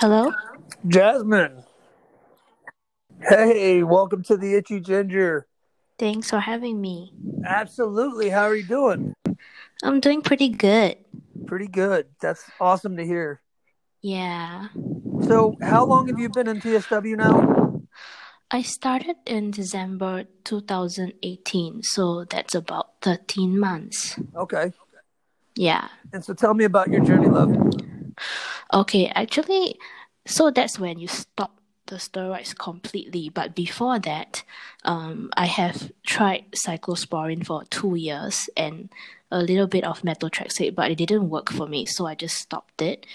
[0.00, 0.32] Hello?
[0.86, 1.64] Jasmine.
[3.20, 5.48] Hey, welcome to the Itchy Ginger.
[5.98, 7.12] Thanks for having me.
[7.44, 8.28] Absolutely.
[8.28, 9.12] How are you doing?
[9.82, 10.98] I'm doing pretty good.
[11.46, 12.06] Pretty good.
[12.20, 13.42] That's awesome to hear.
[14.00, 14.68] Yeah.
[15.26, 17.82] So, how long have you been in TSW now?
[18.52, 24.16] I started in December 2018, so that's about 13 months.
[24.36, 24.72] Okay.
[25.56, 25.88] Yeah.
[26.12, 27.50] And so, tell me about your journey, love.
[28.72, 29.78] Okay, actually,
[30.26, 33.30] so that's when you stop the steroids completely.
[33.30, 34.44] But before that,
[34.84, 38.90] um, I have tried cyclosporin for two years and
[39.30, 42.82] a little bit of methotrexate, but it didn't work for me, so I just stopped
[42.82, 43.06] it.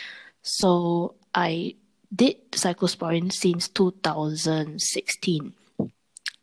[0.41, 1.75] So I
[2.13, 5.53] did cyclosporin since 2016.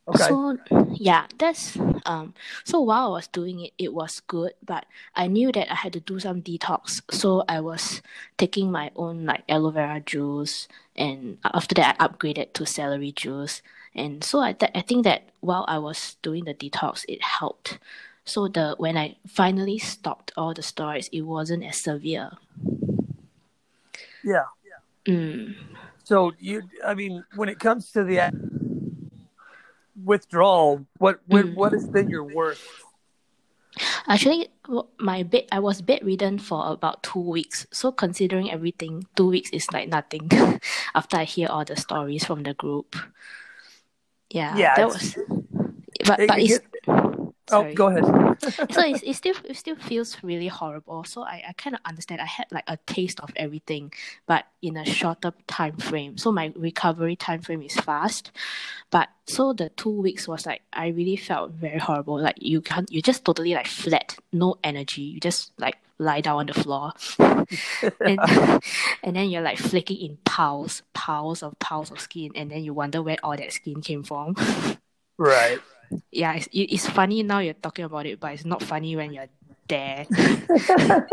[0.09, 0.25] Okay.
[0.29, 0.59] So
[0.95, 2.35] yeah, that's um.
[2.65, 5.93] So while I was doing it, it was good, but I knew that I had
[5.93, 7.01] to do some detox.
[7.13, 8.03] So I was
[8.39, 13.63] taking my own like aloe vera juice, and after that I upgraded to celery juice.
[13.95, 17.79] And so I th- I think that while I was doing the detox, it helped.
[18.25, 22.33] So the when I finally stopped all the steroids, it wasn't as severe.
[24.65, 25.13] yeah.
[25.15, 25.55] Mm.
[26.05, 28.33] So, you, I mean, when it comes to the
[30.05, 31.55] withdrawal, what, what, Mm.
[31.55, 32.63] what has been your worst?
[34.09, 34.49] Actually,
[34.99, 37.67] my bed I was bedridden for about two weeks.
[37.73, 40.29] So considering everything, two weeks is like nothing.
[40.95, 42.97] after I hear all the stories from the group,
[44.31, 45.17] yeah, Yeah, that was.
[46.05, 46.63] But it- but it
[47.51, 48.05] it's get- Oh, go ahead.
[48.73, 51.05] so it, it still it still feels really horrible.
[51.05, 52.21] So I, I kind of understand.
[52.21, 53.93] I had like a taste of everything,
[54.27, 56.17] but in a shorter time frame.
[56.17, 58.31] So my recovery time frame is fast,
[58.91, 62.21] but so the two weeks was like I really felt very horrible.
[62.21, 65.03] Like you can't you just totally like flat, no energy.
[65.03, 68.19] You just like lie down on the floor, and
[69.05, 72.73] and then you're like flicking in piles, piles of piles of skin, and then you
[72.73, 74.35] wonder where all that skin came from.
[75.19, 75.59] right.
[76.11, 79.29] Yeah, it's, it's funny now you're talking about it, but it's not funny when you're
[79.69, 80.07] there.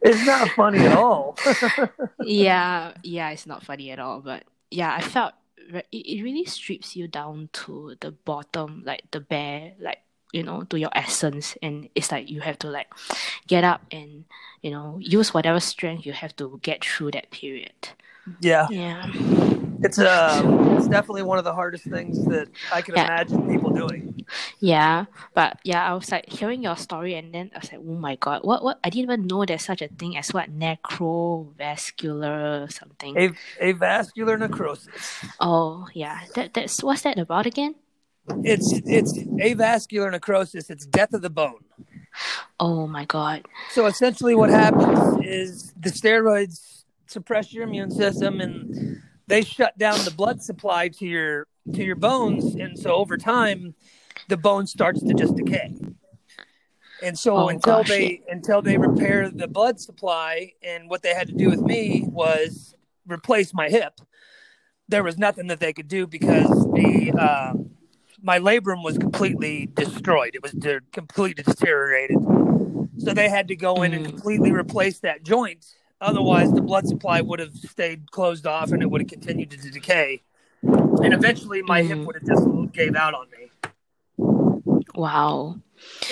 [0.00, 1.36] It's not funny at all.
[2.20, 4.20] yeah, yeah, it's not funny at all.
[4.20, 5.34] But yeah, I felt
[5.72, 9.98] re- it, it really strips you down to the bottom, like the bare, like
[10.32, 12.88] you know, to your essence, and it's like you have to like
[13.46, 14.24] get up and
[14.62, 17.90] you know use whatever strength you have to get through that period.
[18.40, 18.68] yeah.
[18.68, 19.10] Yeah,
[19.80, 20.42] It's uh,
[20.76, 23.04] it's definitely one of the hardest things that I can Yeah.
[23.04, 24.26] imagine people doing.
[24.60, 27.94] yeah, but yeah, I was like hearing your story, and then I was like, oh
[27.94, 28.78] my god, what what?
[28.82, 33.16] I didn't even know there's such a thing as what necrovascular something.
[33.16, 33.30] A,
[33.62, 35.24] avascular necrosis.
[35.40, 37.74] Oh yeah, that that's what's that about again?
[38.44, 40.70] It's it's avascular necrosis.
[40.70, 41.64] It's death of the bone.
[42.58, 43.46] Oh my god.
[43.70, 50.04] So essentially, what happens is the steroids suppress your immune system, and they shut down
[50.04, 53.74] the blood supply to your to your bones, and so over time,
[54.28, 55.74] the bone starts to just decay.
[57.02, 61.14] And so Oh, until gosh, they until they repair the blood supply, and what they
[61.14, 62.74] had to do with me was
[63.06, 64.00] replace my hip.
[64.88, 67.52] There was nothing that they could do because the uh,
[68.22, 70.30] my labrum was completely destroyed.
[70.34, 72.16] It was de- completely deteriorated.
[72.98, 74.08] So they had to go in and Mm.
[74.10, 75.64] completely replace that joint.
[76.00, 79.56] Otherwise, the blood supply would have stayed closed off and it would have continued to
[79.70, 80.22] decay.
[80.62, 82.06] And eventually, my hip Mm.
[82.06, 83.50] would have just gave out on me.
[84.94, 85.56] Wow.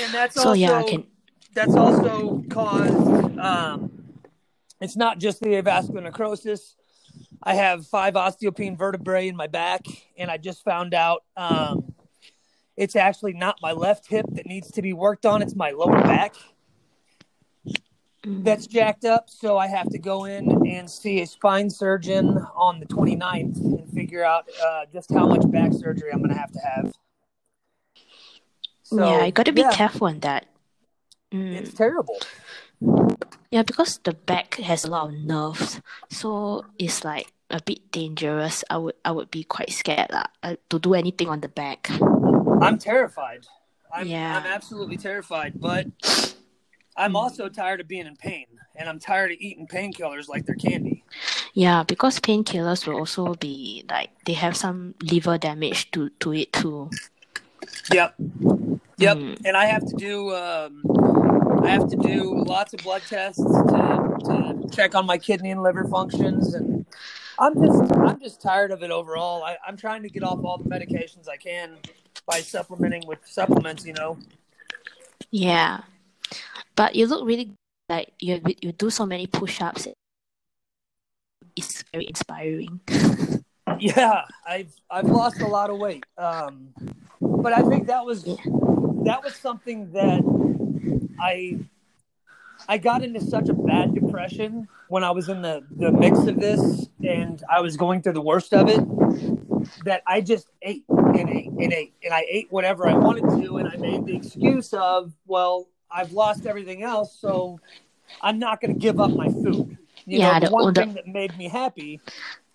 [0.01, 1.07] And that's So also yeah, I can.
[1.55, 3.39] that's also caused.
[3.39, 3.91] Um,
[4.81, 6.77] it's not just the avascular necrosis.
[7.43, 9.87] I have five osteopenic vertebrae in my back,
[10.19, 11.95] and I just found out um,
[12.77, 15.43] it's actually not my left hip that needs to be worked on.
[15.43, 16.35] It's my lower back
[18.27, 19.31] That's jacked up.
[19.31, 23.89] So I have to go in and see a spine surgeon on the 29th and
[23.93, 26.93] figure out uh, just how much back surgery I'm going to have to have.
[28.83, 30.47] So, yeah, you got to be yeah, careful on that.
[31.33, 31.57] Mm.
[31.57, 32.19] It's terrible.
[33.51, 35.81] Yeah, because the back has a lot of nerves,
[36.11, 38.63] so it's like a bit dangerous.
[38.71, 41.89] I would I would be quite scared uh, to do anything on the back.
[42.61, 43.47] I'm terrified.
[43.93, 44.39] I'm, Yeah.
[44.39, 45.87] I'm absolutely terrified, but
[46.97, 50.55] I'm also tired of being in pain, and I'm tired of eating painkillers like they're
[50.55, 51.05] candy.
[51.53, 56.53] Yeah, because painkillers will also be like they have some liver damage to to it
[56.53, 56.91] too.
[57.93, 58.15] Yep,
[58.99, 59.17] yep.
[59.17, 59.41] Mm.
[59.45, 60.83] And I have to do um,
[61.63, 65.63] I have to do lots of blood tests to, to check on my kidney and
[65.63, 66.87] liver functions, and
[67.39, 69.43] I'm just I'm just tired of it overall.
[69.43, 71.77] I, I'm trying to get off all the medications I can
[72.27, 73.85] by supplementing with supplements.
[73.85, 74.19] You know.
[75.31, 75.81] Yeah,
[76.77, 77.53] but you look really
[77.89, 79.89] like you you do so many push ups,
[81.57, 82.81] it's very inspiring.
[83.81, 86.69] Yeah, I've I've lost a lot of weight, um,
[87.21, 88.37] but I think that was Yeah.
[89.05, 90.23] that was something that
[91.21, 91.59] I
[92.69, 96.39] I got into such a bad depression when I was in the the mix of
[96.41, 98.81] this, and I was going through the worst of it.
[99.85, 103.57] That I just ate and ate and ate, and I ate whatever I wanted to,
[103.59, 107.61] and I made the excuse of, well, I've lost everything else, so
[108.21, 109.79] I'm not going to give up my food.
[110.07, 112.01] You Yeah, know, the one the- thing that made me happy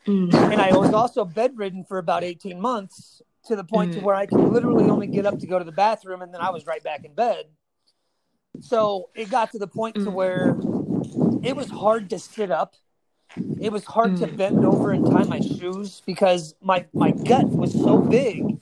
[0.07, 0.33] Mm.
[0.51, 4.03] and I was also bedridden for about 18 months to the point to Mm.
[4.03, 6.49] where I could literally only get up to go to the bathroom and then I
[6.49, 7.45] was right back in bed.
[8.59, 10.13] So it got to the point to Mm.
[10.13, 10.57] where
[11.43, 12.75] it was hard to sit up.
[13.59, 14.37] It was hard to Mm.
[14.37, 18.57] bend over and tie my shoes because my, my gut was so big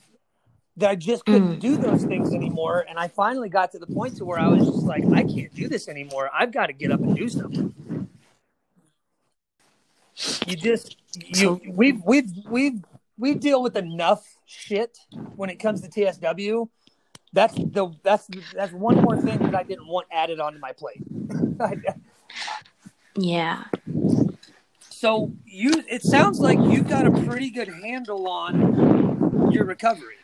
[0.80, 1.60] that I just couldn't Mm.
[1.60, 2.84] do those things anymore.
[2.88, 5.54] And I finally got to the point to where I was just like, I can't
[5.54, 6.30] do this anymore.
[6.34, 7.74] I've got to get up and do something.
[10.46, 12.82] You just you we've we've we've
[13.16, 14.98] we deal with enough shit
[15.36, 16.68] when it comes to TSW.
[17.32, 21.02] That's the that's that's one more thing that I didn't want added onto my plate.
[23.16, 23.64] Yeah.
[24.88, 30.14] so you it sounds like you've got a pretty good handle on your recovery.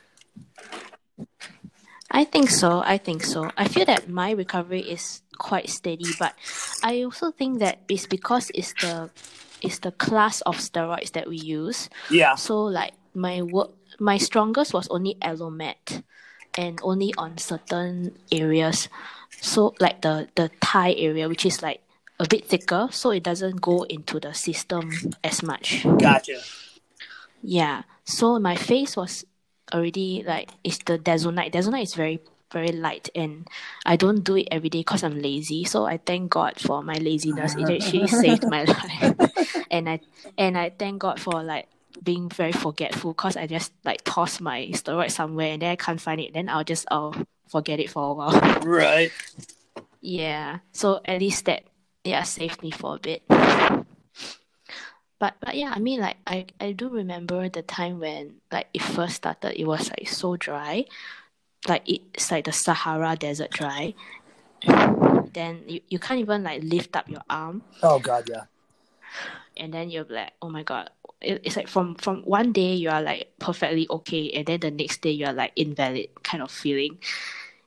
[2.10, 2.82] I think so.
[2.84, 3.50] I think so.
[3.56, 6.34] I feel that my recovery is quite steady, but
[6.82, 9.10] I also think that it's because it's the
[9.60, 11.90] it's the class of steroids that we use.
[12.10, 12.36] Yeah.
[12.36, 16.04] So like my work, my strongest was only Elomet,
[16.56, 18.88] and only on certain areas.
[19.40, 21.82] So like the the thigh area, which is like
[22.18, 24.90] a bit thicker, so it doesn't go into the system
[25.22, 25.84] as much.
[25.98, 26.40] Gotcha.
[27.42, 27.82] Yeah.
[28.04, 29.24] So my face was
[29.72, 31.52] already like it's the Desonide.
[31.52, 32.20] Desonide is very
[32.52, 33.48] very light and
[33.84, 35.64] I don't do it every day because I'm lazy.
[35.64, 37.54] So I thank God for my laziness.
[37.54, 39.66] It actually saved my life.
[39.70, 40.00] and I
[40.38, 41.68] and I thank God for like
[42.02, 46.00] being very forgetful because I just like toss my steroid somewhere and then I can't
[46.00, 46.34] find it.
[46.34, 47.14] Then I'll just oh
[47.48, 48.60] forget it for a while.
[48.64, 49.12] Right.
[50.00, 50.58] Yeah.
[50.72, 51.64] So at least that
[52.04, 53.22] yeah saved me for a bit.
[55.18, 58.82] But but yeah, I mean like I, I do remember the time when like it
[58.82, 60.84] first started, it was like so dry.
[61.68, 63.94] Like it's like the Sahara desert dry.
[65.32, 68.44] Then you, you can't even like lift up your arm Oh god, yeah.
[69.56, 70.90] and then you're like, oh my god.
[71.20, 74.70] It, it's like from from one day you are like perfectly okay and then the
[74.70, 76.98] next day you are like invalid kind of feeling.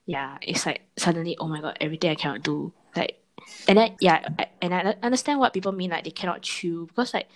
[0.05, 2.73] Yeah, it's like suddenly oh my god, everything I cannot do.
[2.95, 3.19] Like
[3.67, 7.13] and then yeah, I, and I understand what people mean like they cannot chew because
[7.13, 7.27] like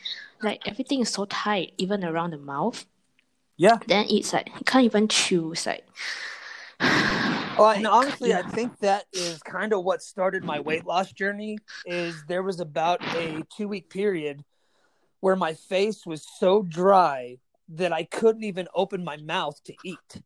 [0.42, 2.86] like everything is so tight even around the mouth.
[3.58, 3.78] Yeah.
[3.88, 5.52] Then it's like you can't even chew.
[5.52, 5.86] It's like
[7.58, 11.12] Well, and Like, honestly, I think that is kind of what started my weight loss
[11.12, 11.60] journey.
[11.86, 14.44] Is there was about a two week period
[15.20, 17.38] where my face was so dry
[17.70, 20.22] that I couldn't even open my mouth to eat.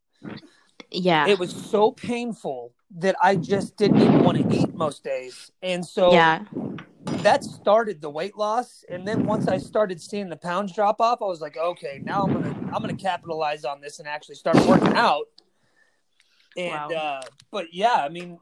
[0.89, 1.27] yeah.
[1.27, 5.85] It was so painful that I just didn't even want to eat most days, and
[5.85, 6.45] so yeah.
[7.23, 8.85] that started the weight loss.
[8.89, 12.23] And then once I started seeing the pounds drop off, I was like, okay, now
[12.23, 15.25] I'm gonna I'm gonna capitalize on this and actually start working out.
[16.55, 16.89] And Wow.
[16.89, 18.39] uh, but yeah, I mean,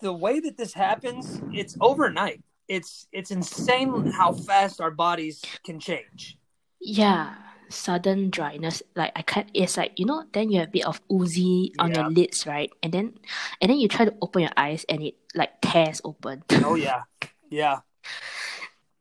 [0.00, 2.42] the way that this happens, it's overnight.
[2.68, 6.38] It's it's insane how fast our bodies can change.
[6.80, 7.34] Yeah,
[7.74, 8.82] sudden dryness.
[8.96, 9.50] Like I can't.
[9.54, 10.24] It's like you know.
[10.32, 12.02] Then you have a bit of oozy on Yeah.
[12.02, 12.70] your lids, right?
[12.82, 13.14] And then,
[13.60, 16.44] and then you try to open your eyes, and it like tears open.
[16.62, 17.02] Oh yeah,
[17.50, 17.80] yeah.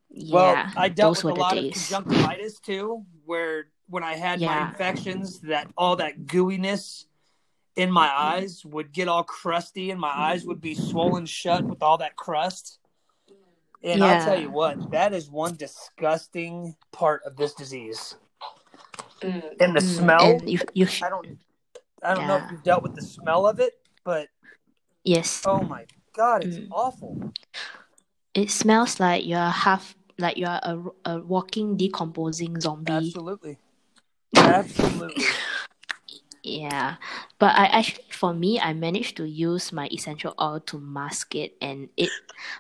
[0.10, 1.76] yeah, Well, I dealt with a lot days.
[1.76, 7.06] of conjunctivitis too, where when I had my infections, that all that gooiness
[7.76, 8.24] in my Mm-hmm.
[8.44, 12.16] eyes would get all crusty, and my eyes would be swollen shut with all that
[12.16, 12.80] crust.
[13.84, 18.16] And I'll tell you what, that is one disgusting part of this disease.
[19.24, 21.38] And the Mm, smell, And you, you, I don't,
[22.04, 24.28] I don't know if you've dealt with the smell of it, but
[25.04, 26.68] yes, oh my god, it's Mm.
[26.72, 27.34] awful.
[28.34, 32.92] it smells like you are half, like you are a, a walking decomposing zombie.
[32.92, 33.58] Absolutely,
[34.36, 35.24] absolutely.
[36.46, 36.96] Yeah,
[37.40, 41.58] but I actually for me I managed to use my essential oil to mask it
[41.60, 42.08] and it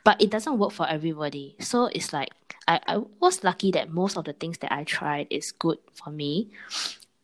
[0.03, 1.55] but it doesn't work for everybody.
[1.62, 2.32] So it's like
[2.67, 6.10] I, I was lucky that most of the things that I tried is good for
[6.12, 6.50] me.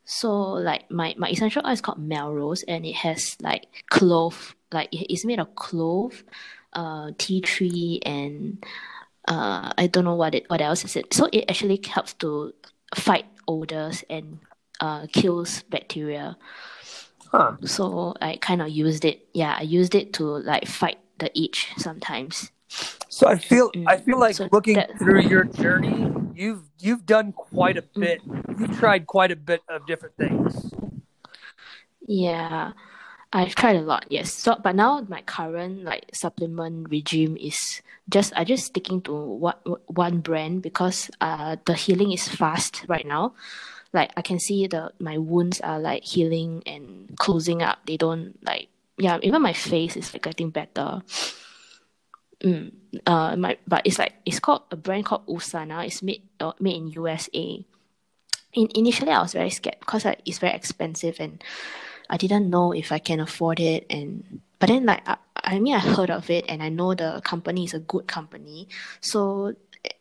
[0.06, 4.88] So like my, my essential oil is called Melrose and it has like clove like
[4.90, 6.24] it's made of clove,
[6.72, 8.64] uh tea tree and
[9.28, 11.12] uh I don't know what it what else is it.
[11.12, 12.54] So it actually helps to
[12.94, 14.38] fight odors and
[14.80, 16.38] uh kills bacteria.
[17.30, 17.56] Huh.
[17.64, 19.26] So I kind of used it.
[19.32, 22.50] Yeah, I used it to like fight the itch sometimes.
[23.08, 27.32] So I feel I feel like So looking that- through your journey, you've you've done
[27.32, 28.20] quite a bit.
[28.58, 30.74] You've tried quite a bit of different things.
[32.06, 32.72] Yeah,
[33.32, 34.32] I've tried a lot, yes.
[34.32, 39.62] So, but now my current like supplement regime is just I just sticking to what
[39.86, 43.34] one brand because uh the healing is fast right now.
[43.92, 47.78] Like I can see the my wounds are like healing and closing up.
[47.86, 48.68] They don't like
[48.98, 49.18] yeah.
[49.22, 51.02] Even my face is like getting better.
[52.44, 52.72] Mm.
[53.06, 55.86] Uh, my but it's like it's called a brand called Usana.
[55.86, 57.64] It's made uh, made in USA.
[58.52, 61.42] In initially, I was very scared because like, it's very expensive and
[62.10, 65.74] I didn't know if I can afford it and but then like I, I mean
[65.74, 68.68] I heard of it and I know the company is a good company
[69.00, 69.54] so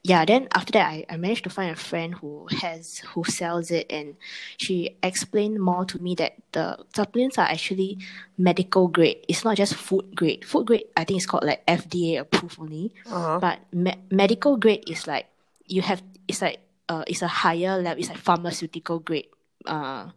[0.03, 3.71] yeah then after that I, I managed to find a friend who has who sells
[3.71, 4.15] it and
[4.57, 7.97] she explained more to me that the supplements are actually
[8.37, 12.17] medical grade it's not just food grade food grade I think it's called like FDA
[12.17, 13.39] approved only Uh-huh.
[13.39, 15.27] but me- medical grade is like
[15.65, 16.59] you have it's like
[16.89, 19.27] uh it's a higher level it's like pharmaceutical grade
[19.65, 20.09] uh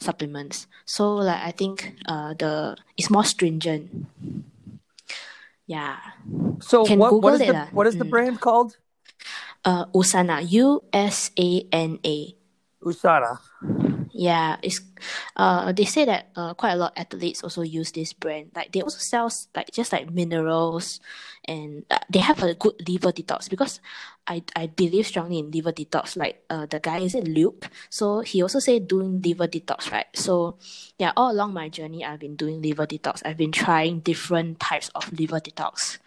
[0.00, 3.88] supplements so like i think uh the it's more stringent
[5.66, 5.96] yeah
[6.60, 7.68] So Can what what Google is it, the ah.
[7.72, 8.10] what is the Mm.
[8.10, 8.76] brand called?
[9.64, 12.16] Uh usana u-s-a-n-a
[12.84, 13.38] Usana.
[14.12, 14.80] Yeah, it's
[15.36, 18.52] uh they say that uh quite a lot of athletes also use this brand.
[18.54, 21.00] Like they also sell like just like minerals,
[21.44, 23.80] and uh, they have a good liver detox because
[24.26, 26.16] I I believe strongly in liver detox.
[26.16, 30.06] Like uh the guy is it Luke, so he also said doing liver detox, right?
[30.14, 30.56] So
[30.98, 33.20] yeah, all along my journey, I've been doing liver detox.
[33.24, 35.98] I've been trying different types of liver detox.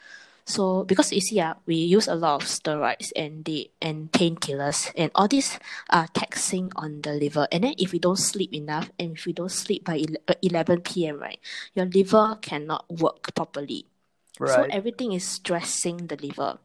[0.50, 4.90] So because you see, uh, we use a lot of steroids and the and painkillers,
[4.98, 5.62] and all these
[5.94, 7.46] are taxing on the liver.
[7.54, 10.82] And then if we don't sleep enough, and if we don't sleep by uh, 11
[10.82, 11.38] p.m., right,
[11.78, 13.86] your liver cannot work properly.
[14.40, 14.50] Right.
[14.50, 16.58] So everything is stressing the liver.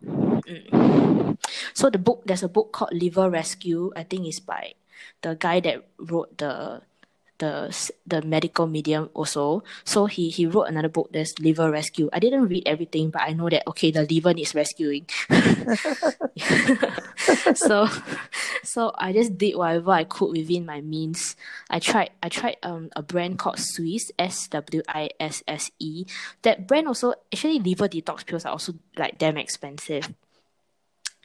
[0.00, 1.36] Mm.
[1.74, 3.92] So the book, there's a book called Liver Rescue.
[3.94, 4.72] I think it's by
[5.20, 6.80] the guy that wrote the
[7.38, 9.62] the the medical medium also.
[9.84, 11.10] So he he wrote another book.
[11.12, 12.08] There's Liver Rescue.
[12.12, 15.06] I didn't read everything, but I know that okay, the liver needs rescuing.
[17.54, 17.88] so
[18.62, 21.36] so I just did whatever I could within my means.
[21.70, 26.06] I tried I tried um a brand called Swiss S W I S S E.
[26.42, 30.12] That brand also actually liver detox pills are also like damn expensive.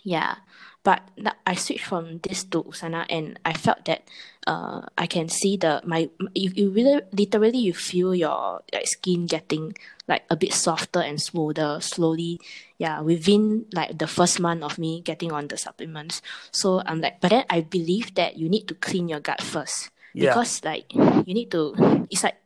[0.03, 0.35] Yeah,
[0.83, 1.01] but
[1.45, 4.01] I switched from this to Usana, and I felt that
[4.47, 9.27] uh I can see the my you, you really literally you feel your like skin
[9.27, 9.75] getting
[10.07, 12.39] like a bit softer and smoother slowly.
[12.77, 16.21] Yeah, within like the first month of me getting on the supplements.
[16.51, 19.91] So I'm like, but then I believe that you need to clean your gut first
[20.13, 20.29] Yeah.
[20.33, 22.07] because like you need to.
[22.09, 22.37] It's like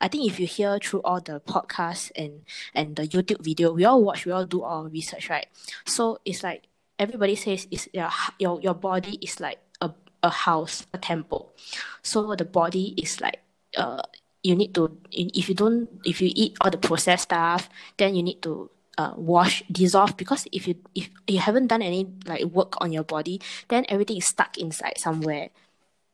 [0.00, 2.42] I think if you hear through all the podcasts and
[2.74, 5.46] and the YouTube video, we all watch, we all do our research, right?
[5.84, 6.64] So it's like
[7.02, 9.90] everybody says is your your your body is like a
[10.22, 11.52] a house, a temple.
[12.02, 13.42] So the body is like
[13.76, 14.02] uh
[14.42, 17.68] you need to if you don't if you eat all the processed stuff,
[17.98, 22.06] then you need to uh, wash dissolve because if you if you haven't done any
[22.26, 25.50] like work on your body, then everything is stuck inside somewhere.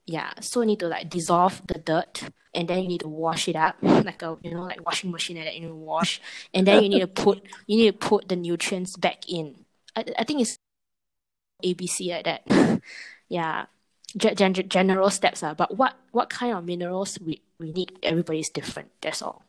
[0.06, 3.48] Yeah, so you need to like dissolve the dirt and then you need to wash
[3.48, 6.20] it up like a you know like washing machine that you wash
[6.54, 9.54] and then you need to put you need to put the nutrients back in.
[9.96, 10.58] I, I think it's
[11.64, 12.80] ABC like that.
[13.28, 13.66] yeah,
[14.16, 15.54] gen- gen- steps are.
[15.54, 17.98] But what what kind of minerals we we need?
[18.02, 18.90] Everybody is different.
[19.00, 19.42] That's all.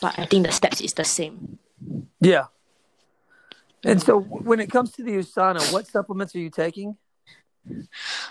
[0.00, 1.58] But I think the steps is the same.
[2.20, 2.46] Yeah.
[3.84, 6.96] And so when it comes to the Usana, what supplements are you taking?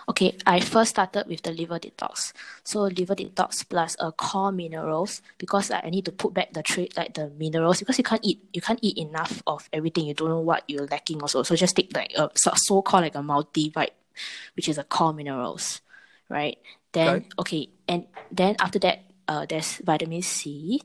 [0.09, 2.33] Okay, I first started with the liver detox.
[2.63, 6.61] So liver detox plus uh, core minerals because like, I need to put back the
[6.61, 10.05] trade like the minerals because you can't eat you can't eat enough of everything.
[10.05, 11.43] You don't know what you're lacking also.
[11.43, 13.95] So just take like a so, called like a multivite,
[14.55, 15.81] which is a core minerals,
[16.29, 16.57] right?
[16.91, 17.27] Then Okay.
[17.39, 20.81] okay, and then after that, uh, there's vitamin C,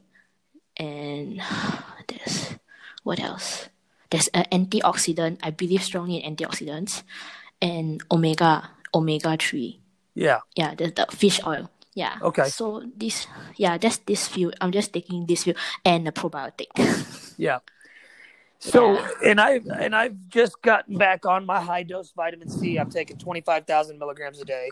[0.77, 1.41] and
[2.09, 2.57] there's
[3.03, 3.69] what else?
[4.11, 5.39] There's an antioxidant.
[5.43, 7.03] I believe strongly in antioxidants,
[7.61, 9.81] and omega omega three.
[10.15, 10.41] Yeah.
[10.57, 11.71] Yeah, the, the fish oil.
[11.95, 12.19] Yeah.
[12.23, 12.49] Okay.
[12.49, 14.53] So this, yeah, that's this few.
[14.61, 16.69] I'm just taking this few and the probiotic.
[17.39, 17.59] Yeah.
[18.59, 19.09] So Yeah.
[19.31, 22.77] and I and I've just gotten back on my high dose vitamin C.
[22.77, 24.71] I'm taking twenty five thousand milligrams a day.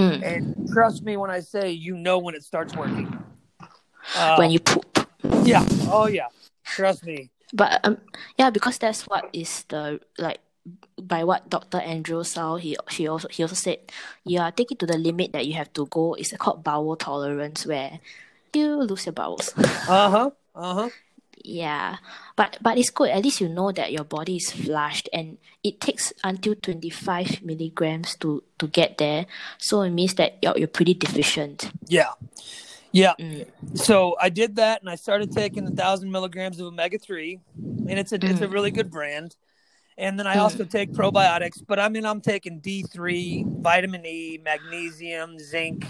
[0.00, 0.22] Mm.
[0.24, 3.12] And trust me when I say you know when it starts working.
[4.16, 5.06] Uh, when you poop.
[5.44, 5.64] yeah.
[5.92, 6.28] Oh yeah.
[6.64, 7.28] Trust me.
[7.52, 7.98] But um,
[8.38, 10.38] yeah, because that's what is the like
[11.00, 11.78] by what Dr.
[11.78, 13.78] Andrew Saul he she also he also said,
[14.24, 16.14] yeah, take it to the limit that you have to go.
[16.14, 18.00] It's called bowel tolerance where
[18.54, 19.52] you lose your bowels.
[19.88, 20.30] Uh huh.
[20.54, 20.90] Uh huh.
[21.44, 21.96] Yeah,
[22.36, 23.10] but but it's good.
[23.10, 27.40] At least you know that your body is flushed, and it takes until twenty five
[27.42, 29.26] milligrams to to get there.
[29.56, 31.70] So it means that you're you're pretty deficient.
[31.86, 32.12] Yeah.
[32.92, 33.14] Yeah.
[33.20, 33.46] Mm.
[33.74, 37.40] So I did that and I started taking a thousand milligrams of omega three
[37.88, 39.36] and it's a it's a really good brand.
[39.98, 40.42] And then I Mm.
[40.42, 45.84] also take probiotics, but I mean I'm taking D three, vitamin E, magnesium, zinc.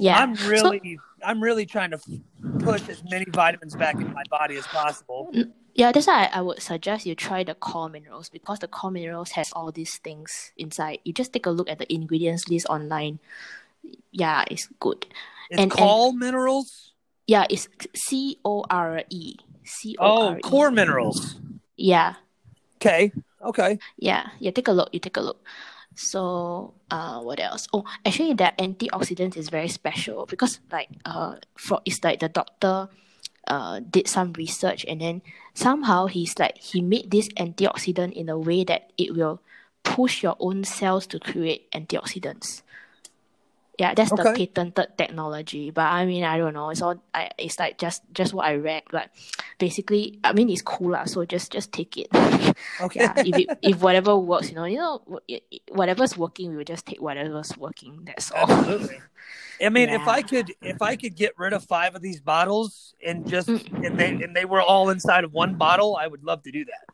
[0.00, 1.98] Yeah, I'm So- really I'm really trying to
[2.60, 5.30] push as many vitamins back in my body as possible.
[5.74, 5.90] yeah.
[5.92, 9.30] That's why I, I would suggest you try the core minerals because the core minerals
[9.32, 10.98] has all these things inside.
[11.04, 13.18] You just take a look at the ingredients list online.
[14.12, 15.06] Yeah, it's good.
[15.50, 16.92] It's And- call minerals.
[17.26, 19.36] Yeah, it's C O R E.
[19.64, 20.40] C O Oh, R E.
[20.42, 21.36] core minerals.
[21.76, 22.14] Yeah,
[22.76, 23.12] Okay.
[23.42, 23.78] Okay.
[23.96, 24.50] yeah, yeah.
[24.50, 24.90] Take a look.
[24.92, 25.44] You take a look.
[25.94, 27.66] So, uh, what else?
[27.72, 32.88] Oh, actually, that antioxidant is very special because, like, uh, for it's like the doctor,
[33.48, 35.22] uh, did some research and then
[35.54, 39.40] somehow he's like he made this antioxidant in a way that it will
[39.82, 42.62] push your own cells to create antioxidants.
[43.78, 45.70] Yeah, that's the patented technology.
[45.70, 46.70] But I mean, I don't know.
[46.70, 47.00] It's all.
[47.14, 48.82] I, it's like just just what I read.
[48.90, 49.10] But
[49.58, 51.04] basically, I mean, it's cool lah.
[51.06, 52.08] So just just take it.
[52.80, 53.00] Okay.
[53.00, 56.50] yeah, if it, if whatever works, you know, you know, wh- it- it- whatever's working,
[56.50, 58.02] we will just take whatever's working.
[58.04, 58.50] That's all.
[58.50, 58.98] Absolutely.
[59.62, 62.94] I mean, if I could, if I could get rid of five of these bottles
[63.04, 63.86] and just Mm.
[63.86, 66.64] and they and they were all inside of one bottle, I would love to do
[66.66, 66.84] that.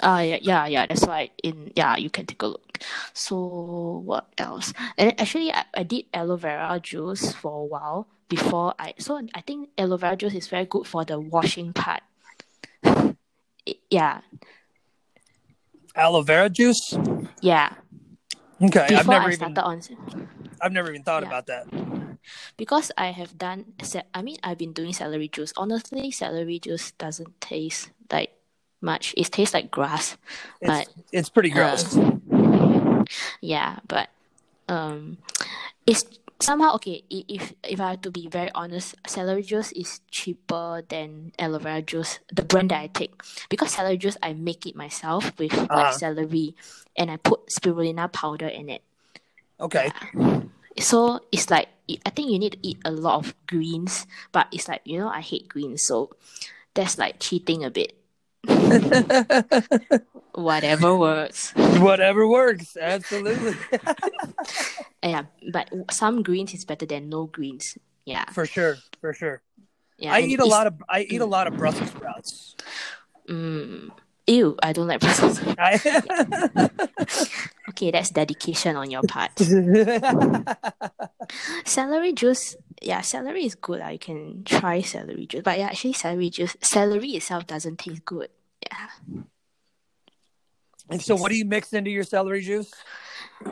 [0.00, 0.86] Uh, yeah, yeah, yeah.
[0.86, 2.78] That's why in yeah, you can take a look.
[3.14, 4.72] So what else?
[4.96, 8.94] And actually, I, I did aloe vera juice for a while before I.
[8.98, 12.02] So I think aloe vera juice is very good for the washing part.
[13.66, 14.20] It- yeah,
[15.94, 16.96] Aloe vera juice.
[17.42, 17.74] yeah.
[18.62, 19.82] Okay, I've Before never I even, started on,
[20.60, 21.28] I've never even thought Yeah.
[21.28, 21.66] about that.
[22.56, 23.74] because I have done.
[24.14, 25.52] I mean, I've been doing celery juice.
[25.56, 28.32] Honestly, celery juice doesn't taste like
[28.80, 29.14] much.
[29.16, 30.16] It tastes like grass.
[30.60, 31.96] It's But it's pretty uh, gross.
[33.40, 34.08] Yeah, but
[34.68, 35.18] um,
[35.86, 36.04] it's
[36.40, 37.02] somehow okay.
[37.10, 41.82] If if I have to be very honest, celery juice is cheaper than aloe vera
[41.82, 42.20] juice.
[42.32, 43.14] The brand that I take
[43.48, 45.76] because celery juice I make it myself with Uh-huh.
[45.76, 46.54] like celery,
[46.96, 48.82] and I put spirulina powder in it.
[49.60, 49.90] okay.
[50.78, 51.68] So it's like
[52.06, 55.08] I think you need to eat a lot of greens, but it's like you know
[55.08, 56.10] I hate greens, so
[56.74, 57.97] that's like cheating a bit.
[60.34, 61.52] Whatever works.
[61.56, 62.76] Whatever works.
[62.80, 63.54] Absolutely.
[65.02, 67.78] Yeah, but some greens is better than no greens.
[68.04, 68.78] Yeah, for sure.
[69.00, 69.42] For sure.
[69.96, 70.12] yeah.
[70.12, 72.56] I eat a lot of I eat a lot of Brussels sprouts.
[73.28, 73.90] Mm,
[74.28, 75.40] ew, I don't like Brussels.
[77.68, 79.38] Okay, that's dedication on your part.
[81.64, 83.82] celery juice, yeah, celery is good.
[83.92, 88.30] You can try celery juice, but yeah, actually, celery juice, celery itself doesn't taste good.
[88.62, 89.22] Yeah.
[90.90, 92.72] and so, what do you mix into your celery juice?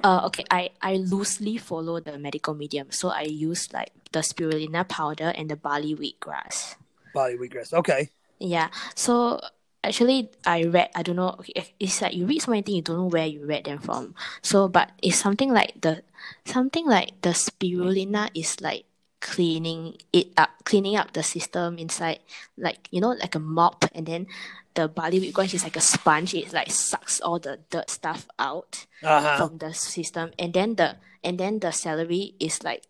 [0.03, 4.89] Uh, okay, I, I loosely follow the medical medium, so I use like the spirulina
[4.89, 6.77] powder and the barley wheatgrass.
[7.15, 7.73] Body wheatgrass.
[7.75, 8.09] Okay.
[8.41, 8.69] Yeah.
[8.95, 9.41] So
[9.87, 10.91] actually, I read.
[10.95, 11.39] I don't know.
[11.81, 14.15] It's like you read so many things, you don't know where you read them from.
[14.43, 16.03] So, but it's something like the
[16.45, 18.85] something like the spirulina is like
[19.21, 22.21] cleaning it up, cleaning up the system inside,
[22.57, 24.27] like you know, like a mop, and then
[24.75, 26.35] the barley wheat wheatgrass is like a sponge.
[26.35, 29.37] It like sucks all the dirt stuff out Uh huh.
[29.37, 32.85] from the system, and then the and then the celery is like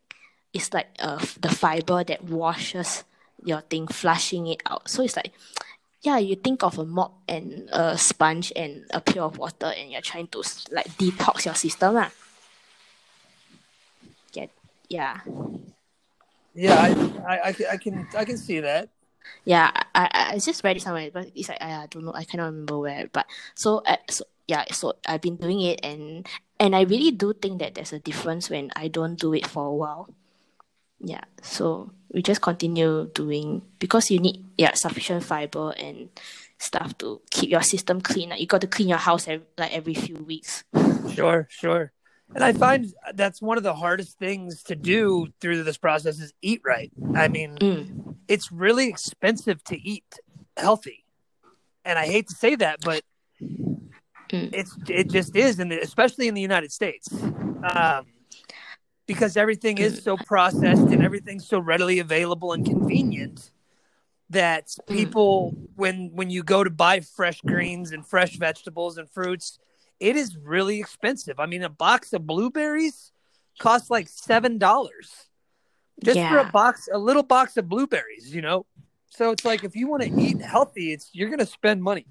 [0.52, 3.04] it's like uh the fiber that washes
[3.44, 4.88] your thing, flushing it out.
[4.88, 5.32] So it's like
[6.06, 9.90] yeah, you think of a mop and a sponge and a pail of water, and
[9.90, 10.38] you're trying to
[10.70, 12.10] like detox your system, lah.
[14.32, 14.50] Get
[14.88, 15.20] yeah,
[16.54, 16.88] Yeah, I,
[17.34, 18.88] I, I, can- I can I can see that.
[19.44, 19.70] yeah.
[19.94, 22.24] I, I, I just read it somewhere, but it's like I, I don't know, I
[22.24, 23.08] cannot remember where.
[23.12, 26.26] But so, uh, so yeah, so I've been doing it, and
[26.60, 29.66] and I really do think that there's a difference when I don't do it for
[29.66, 30.08] a while.
[31.00, 36.08] Yeah, so we just continue doing because you need yeah sufficient fiber and
[36.58, 38.30] stuff to keep your system clean.
[38.30, 40.64] Like you got to clean your house every, like every few weeks.
[41.14, 41.92] Sure, sure.
[42.34, 46.32] And I find that's one of the hardest things to do through this process is
[46.42, 46.90] eat right.
[47.14, 48.16] I mean, Mm.
[48.28, 50.18] it's really expensive to eat
[50.56, 51.04] healthy,
[51.84, 53.02] and I hate to say that, but
[53.40, 54.50] Mm.
[54.52, 57.08] it's it just is, and especially in the United States,
[57.62, 58.06] um,
[59.06, 63.50] because everything is so processed and everything's so readily available and convenient
[64.30, 64.86] that mm.
[64.96, 69.58] people when when you go to buy fresh greens and fresh vegetables and fruits
[69.98, 71.40] it is really expensive.
[71.40, 73.12] I mean a box of blueberries
[73.58, 75.28] costs like seven dollars
[76.04, 78.66] just for a box a little box of blueberries you know?
[79.08, 82.06] So it's like if you want to eat healthy, it's you're gonna spend money.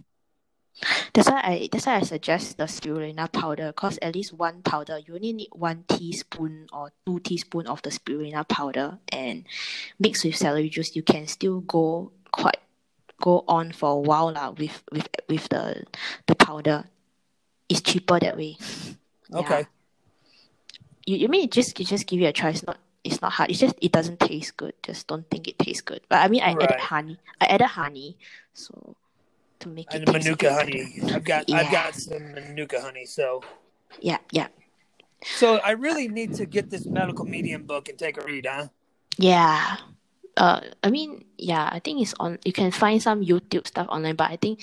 [1.14, 5.00] That's why I that's why I suggest the spirulina powder because at least one powder
[5.00, 9.46] you only need one teaspoon or two teaspoon of the spirulina powder and
[9.98, 12.60] mixed with celery juice you can still go quite
[13.22, 15.86] go on for a while lah with with with the
[16.28, 16.86] the powder.
[17.70, 18.58] It's cheaper that way.
[19.30, 19.40] Yeah.
[19.40, 19.66] Okay.
[21.06, 22.50] You you mean just you just give it a try.
[22.50, 23.50] It's not it's not hard.
[23.50, 24.74] It's just it doesn't taste good.
[24.84, 26.02] Just don't think it tastes good.
[26.10, 26.64] But I mean I Right.
[26.70, 27.18] added honey.
[27.40, 28.18] I added honey,
[28.54, 28.98] so
[29.66, 31.02] to make it And manuka honey.
[31.12, 31.58] I've got Yeah.
[31.58, 33.06] I've got some manuka honey.
[33.06, 33.42] So
[34.00, 34.48] Yeah, yeah.
[35.26, 38.68] so I really need to get this medical medium book and take a read, huh?
[39.18, 39.78] Yeah.
[40.38, 42.38] Uh, I mean, yeah, I think it's on.
[42.44, 44.62] You can find some YouTube stuff online, but I think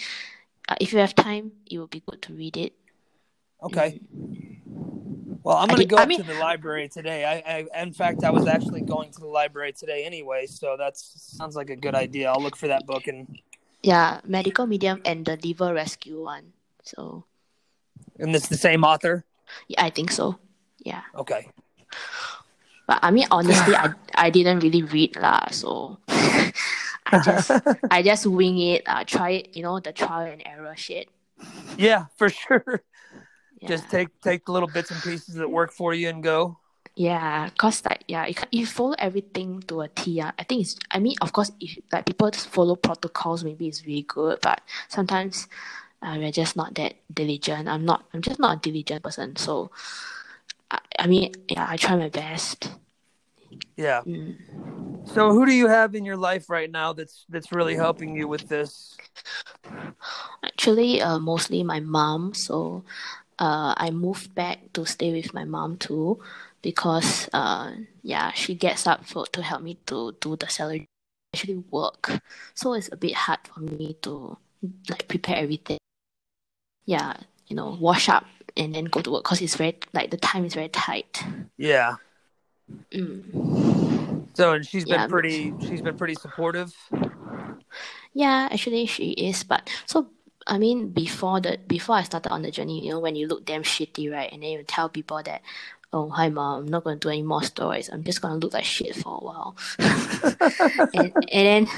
[0.68, 2.72] uh, if you have time, it will be good to read it.
[3.62, 4.00] Okay.
[5.42, 7.24] Well, I'm going to go I mean- to the library today.
[7.24, 10.96] I, I, in fact, I was actually going to the library today anyway, so that
[10.98, 12.30] sounds like a good idea.
[12.30, 13.26] I'll look for that book and
[13.82, 16.52] Yeah, medical medium and the liver rescue one.
[16.84, 17.24] So
[18.18, 19.24] and it's the same author.
[19.68, 20.38] yeah, I think so.
[20.82, 21.50] Yeah, Okay.
[22.86, 25.46] but I mean, honestly, I I didn't really read lah.
[25.50, 27.50] So I just
[27.90, 28.82] I just wing it.
[28.86, 29.56] Uh, try it.
[29.56, 31.08] You know the trial and error shit.
[31.78, 32.82] Yeah, for sure.
[33.62, 33.78] Yeah.
[33.78, 36.58] Just take take the little bits and pieces that work for you and go.
[36.94, 40.20] Yeah, cause like yeah, you, you follow everything to a T.
[40.20, 40.32] ah.
[40.38, 40.76] I think it's.
[40.90, 44.40] I mean, of course, if like people just follow protocols, maybe it's really good.
[44.42, 45.48] But sometimes,
[46.02, 47.68] uh, we're just not that diligent.
[47.68, 48.04] I'm not.
[48.12, 49.36] I'm just not a diligent person.
[49.36, 49.70] So,
[50.70, 52.70] I, I mean, yeah, I try my best.
[53.76, 54.02] Yeah.
[54.06, 54.36] Mm.
[55.04, 58.28] So who do you have in your life right now that's that's really helping you
[58.28, 58.96] with this?
[60.44, 62.34] Actually, uh, mostly my mom.
[62.34, 62.84] So,
[63.38, 66.20] uh, I moved back to stay with my mom too,
[66.62, 67.72] because uh,
[68.02, 70.86] yeah, she gets up for to help me to do the salary
[71.34, 72.20] actually work.
[72.54, 74.38] So it's a bit hard for me to
[74.88, 75.78] like prepare everything.
[76.84, 77.14] Yeah,
[77.46, 78.24] you know, wash up
[78.56, 81.22] and then go to work because it's very like the time is very tight.
[81.56, 81.96] Yeah.
[82.92, 84.26] Mm.
[84.34, 85.06] So and she's been Yeah.
[85.06, 86.74] pretty she's been pretty supportive.
[88.14, 90.08] Yeah, actually she is, but so
[90.46, 93.44] I mean before the before I started on the journey, you know, when you look
[93.44, 94.30] damn shitty, right?
[94.32, 95.42] And then you tell people that,
[95.92, 97.92] Oh hi mom, I'm not gonna do any more steroids.
[97.92, 99.56] I'm just gonna look like shit for a while.
[100.94, 101.68] and, and then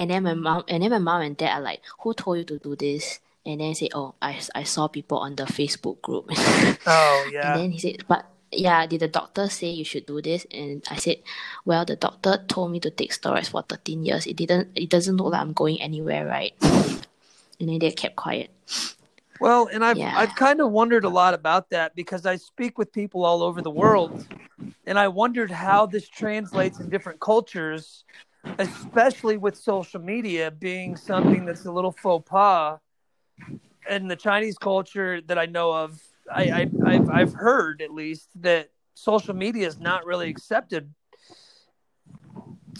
[0.00, 2.44] and then my mom and then my mom and dad are like, Who told you
[2.44, 3.20] to do this?
[3.44, 6.30] And then say, Oh, I, I saw people on the Facebook group.
[6.86, 10.22] Oh yeah And then he said, but yeah, did the doctor say you should do
[10.22, 10.46] this?
[10.52, 11.18] And I said,
[11.64, 14.26] well, the doctor told me to take steroids for 13 years.
[14.26, 16.54] It didn't, it doesn't look like I'm going anywhere, right?
[17.58, 18.50] And then they kept quiet.
[19.40, 20.12] Well, and I've Yeah.
[20.16, 23.60] I've kind of wondered a lot about that because I speak with people all over
[23.60, 24.12] the world,
[24.86, 28.04] and I wondered how this translates in different cultures,
[28.58, 32.78] especially with social media being something that's a little faux pas.
[33.88, 38.30] In the Chinese culture that I know of, I, I I've I've heard at least
[38.42, 40.92] that social media is not really accepted.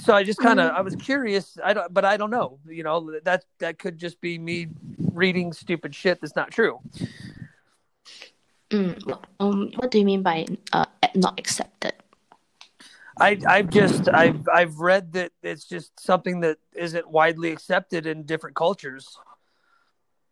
[0.07, 1.59] So I just kind of I was curious.
[1.65, 2.61] I don't, but I don't know.
[2.65, 4.69] You know that that could just be me
[5.13, 6.79] reading stupid shit that's not true.
[8.71, 10.85] Mm, um, what do you mean by uh,
[11.17, 11.93] not accepted?
[13.19, 18.23] I I've just I've I've read that it's just something that isn't widely accepted in
[18.23, 19.19] different cultures.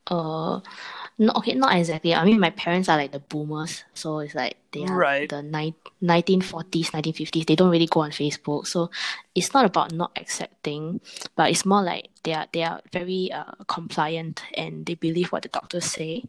[0.07, 0.61] Uh,
[1.17, 2.15] no, okay, not exactly.
[2.15, 5.29] I mean, my parents are like the boomers, so it's like they are Right.
[5.29, 7.47] the ni- 1940s, 1950s.
[7.47, 8.91] They don't really go on Facebook, so
[9.35, 11.01] it's not about not accepting,
[11.37, 15.43] but it's more like they are they are very uh, compliant and they believe what
[15.43, 16.25] the doctors say.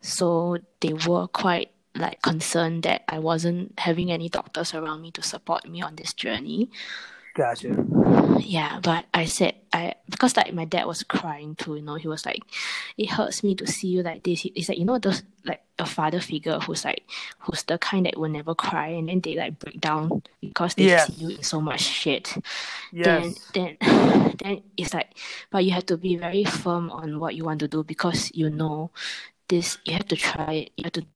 [0.00, 5.22] So they were quite like concerned that I wasn't having any doctors around me to
[5.22, 6.70] support me on this journey.
[7.38, 7.70] Gotcha.
[8.40, 12.08] Yeah, but I said I because like my dad was crying too, you know, he
[12.08, 12.40] was like,
[12.96, 14.46] It hurts me to see you like this.
[14.54, 17.04] It's like, you know, those like a father figure who's like
[17.40, 20.86] who's the kind that will never cry and then they like break down because they
[20.86, 21.08] Yes.
[21.08, 22.36] see you in so much shit.
[22.92, 23.34] Yes.
[23.54, 25.16] Then then then it's like
[25.50, 28.50] but you have to be very firm on what you want to do because you
[28.50, 28.90] know
[29.48, 31.06] this you have to try it, you have to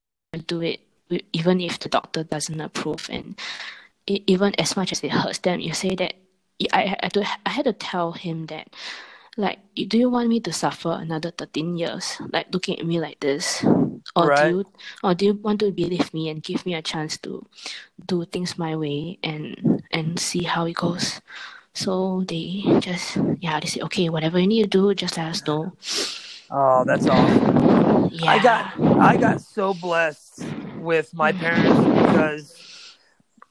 [0.47, 0.81] do it
[1.33, 3.39] even if the doctor doesn't approve and
[4.07, 6.15] even as much as it hurts them, you say that
[6.73, 8.69] I, I, to, I had to tell him that,
[9.37, 13.21] like, do you want me to suffer another 13 years, like looking at me like
[13.21, 13.65] this?
[14.15, 14.39] Or Right.
[14.39, 14.65] do you,
[15.03, 17.47] or do you want to believe me and give me a chance to
[18.07, 21.21] do things my way and and see how it goes?
[21.75, 25.47] So they just yeah they say okay whatever you need to do just let us
[25.47, 25.73] know.
[26.51, 27.63] Oh, that's awesome.
[28.11, 28.33] Yeah.
[28.33, 28.67] I got
[28.99, 32.72] I got so blessed with my parents because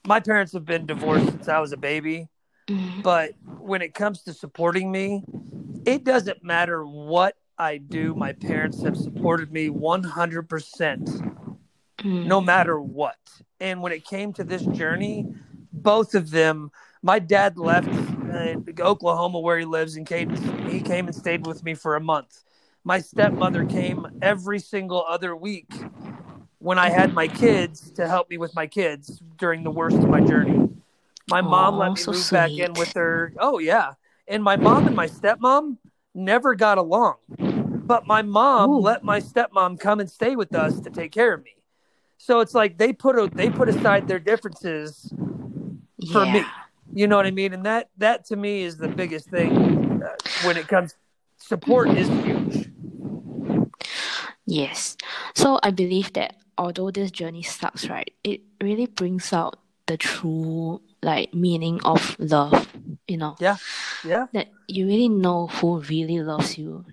[0.06, 2.30] my parents have been divorced since I was a baby.
[2.68, 3.04] Mm.
[3.04, 5.24] But when it comes to supporting me,
[5.86, 8.16] it doesn't matter what I do.
[8.16, 11.22] My parents have supported me 100%,
[12.00, 12.26] Mm.
[12.26, 13.18] no matter what.
[13.60, 15.28] And when it came to this journey,
[15.72, 16.72] both of them,
[17.04, 17.88] my dad left
[18.34, 20.32] uh, Oklahoma where he lives and came,
[20.70, 22.44] he came and stayed with me for a month.
[22.84, 25.72] My stepmother came every single other week
[26.62, 30.10] when I had my kids to help me with my kids during the worst of
[30.10, 30.52] my journey.
[31.30, 33.34] My mom let me so move back in with her.
[33.40, 33.94] Oh yeah,
[34.28, 35.78] and my mom and my stepmom
[36.14, 37.16] never got along,
[37.88, 38.80] but my mom Ooh.
[38.80, 41.56] let my stepmom come and stay with us to take care of me.
[42.18, 45.14] So it's like they put a, they put aside their differences.
[46.12, 46.46] for me.
[46.94, 47.54] You know what I mean?
[47.54, 49.50] And that that to me is the biggest thing
[50.06, 50.10] uh,
[50.46, 50.96] when it comes.
[51.38, 52.70] Support is huge.
[54.46, 54.98] Yes.
[55.34, 60.80] So I believe that although this journey sucks, right, it really brings out the true
[61.02, 62.70] like meaning of love,
[63.08, 63.36] you know.
[63.40, 63.58] Yeah,
[64.06, 66.86] yeah, That you really know who really loves you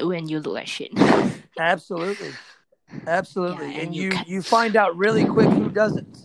[0.00, 0.90] when you look like shit.
[1.60, 2.32] absolutely,
[3.06, 3.66] absolutely.
[3.66, 6.16] Yeah, and and you you ca- you find out really quick who doesn't.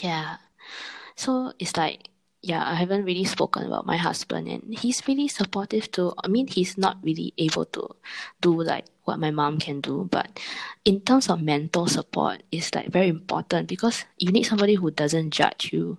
[0.00, 0.36] Yeah.
[1.16, 2.07] So it's like,
[2.42, 6.12] yeah, I haven't really spoken about my husband, and he's really supportive too.
[6.22, 7.96] I mean, he's not really able to
[8.40, 10.38] do like what my mom can do, but
[10.84, 15.30] in terms of mental support, it's like very important because you need somebody who doesn't
[15.30, 15.98] judge you.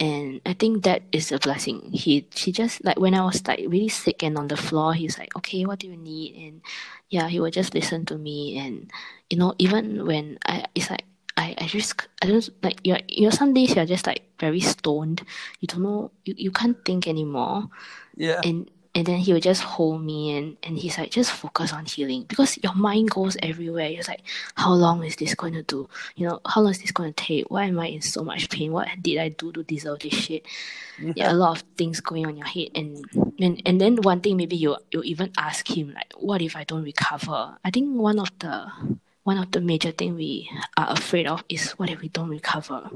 [0.00, 1.92] And I think that is a blessing.
[1.92, 5.18] He she just like when I was like really sick and on the floor, he's
[5.18, 6.34] like, Okay, what do you need?
[6.36, 6.62] And
[7.08, 8.90] yeah, he would just listen to me and
[9.30, 11.04] you know, even when I it's like
[11.36, 14.60] I, I just I don't like you're you know some days you're just like very
[14.60, 15.22] stoned.
[15.60, 17.68] You don't know you, you can't think anymore.
[18.16, 21.72] Yeah, And and then he would just hold me and, and he's like just focus
[21.72, 23.88] on healing because your mind goes everywhere.
[23.88, 24.22] You're like,
[24.54, 25.88] how long is this going to do?
[26.14, 27.50] You know, how long is this going to take?
[27.50, 28.70] Why am I in so much pain?
[28.70, 30.46] What did I do to deserve this shit?
[31.16, 33.04] yeah, a lot of things going on in your head and
[33.40, 36.62] and, and then one thing maybe you you even ask him like what if I
[36.62, 37.56] don't recover?
[37.64, 38.70] I think one of the
[39.24, 42.90] one of the major thing we are afraid of is what if we don't recover?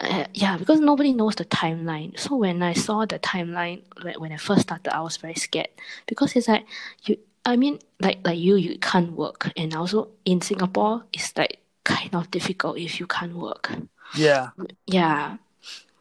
[0.00, 2.18] Uh, yeah, because nobody knows the timeline.
[2.18, 5.68] So when I saw the timeline, like when I first started, I was very scared
[6.06, 6.66] because it's like
[7.04, 7.18] you.
[7.44, 12.14] I mean, like like you, you can't work, and also in Singapore, it's like kind
[12.14, 13.72] of difficult if you can't work.
[14.14, 14.50] yeah,
[14.86, 15.36] Yeah.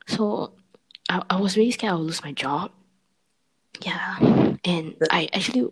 [0.07, 0.53] So
[1.09, 2.71] I, I was really scared I would lose my job.
[3.81, 4.17] Yeah.
[4.63, 5.69] And I actually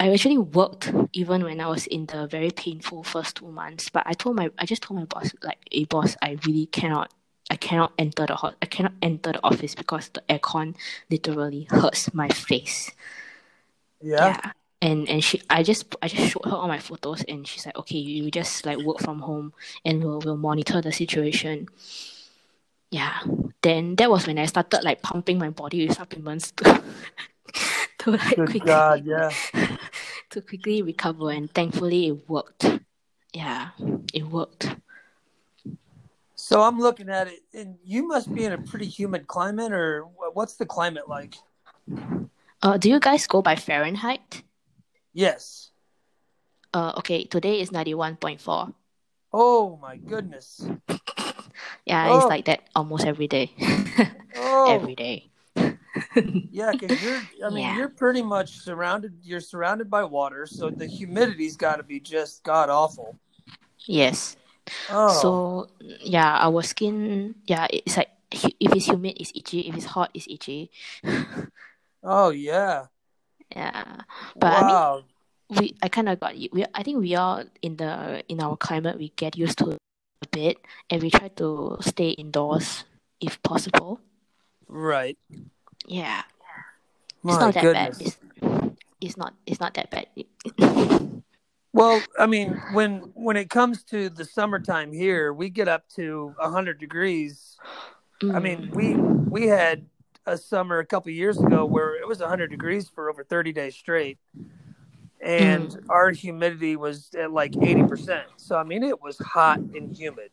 [0.00, 3.88] I actually worked even when I was in the very painful first two months.
[3.88, 7.12] But I told my I just told my boss like, hey boss, I really cannot
[7.50, 10.76] I cannot enter the hot I cannot enter the office because the aircon
[11.10, 12.92] literally hurts my face.
[14.00, 17.66] yeah, And and she I just I just showed her all my photos and she's
[17.66, 19.52] like, okay, you, you just like work from home
[19.84, 21.66] and we'll we'll monitor the situation.
[22.90, 23.18] Yeah.
[23.62, 26.52] Then that was when I started like pumping my body with supplements
[28.04, 29.30] to like Good quickly God, yeah.
[30.30, 32.64] to quickly recover and thankfully it worked.
[33.32, 33.70] Yeah,
[34.14, 34.74] it worked.
[36.34, 40.06] So I'm looking at it, and you must be in a pretty humid climate, or
[40.32, 41.34] what's the climate like?
[42.62, 44.42] Uh do you guys go by Fahrenheit?
[45.12, 45.70] Yes.
[46.72, 48.72] Uh okay, today is ninety one point four.
[49.32, 50.62] Oh my goodness.
[51.84, 52.18] Yeah, Oh.
[52.18, 53.50] it's like that almost every day.
[54.36, 55.30] Oh, every day.
[56.50, 57.20] yeah, because you're.
[57.44, 57.76] I mean, Yeah.
[57.76, 59.18] you're pretty much surrounded.
[59.22, 63.16] You're surrounded by water, so the humidity's got to be just god awful.
[63.86, 64.36] Yes.
[64.90, 69.86] Oh, So yeah, our skin yeah, it's like if it's humid it's itchy, if it's
[69.86, 70.70] hot it's itchy.
[72.02, 72.86] oh yeah.
[73.54, 74.02] Yeah.
[74.36, 74.84] But I mean
[75.48, 76.48] we I kind of got you.
[76.52, 79.78] We I think we all in the in our climate we get used to it
[80.22, 80.58] a bit
[80.90, 82.84] and we try to stay indoors
[83.20, 84.00] if possible.
[84.68, 85.18] right.
[85.88, 86.22] Yeah,
[87.22, 87.98] My it's not that goodness.
[87.98, 88.06] bad.
[88.06, 88.16] It's,
[89.00, 90.06] it's not it's not that bad.
[91.72, 96.34] Well, I mean, when when it comes to the summertime here, we get up to
[96.40, 97.56] hundred degrees.
[98.34, 98.96] I mean, Mm, we
[99.30, 99.86] we had
[100.26, 103.74] a summer a couple years ago where it was 100 degrees for over 30 days
[103.74, 104.18] straight
[105.20, 105.80] and Mm.
[105.88, 110.30] our humidity was at like 80% so i mean it was hot and humid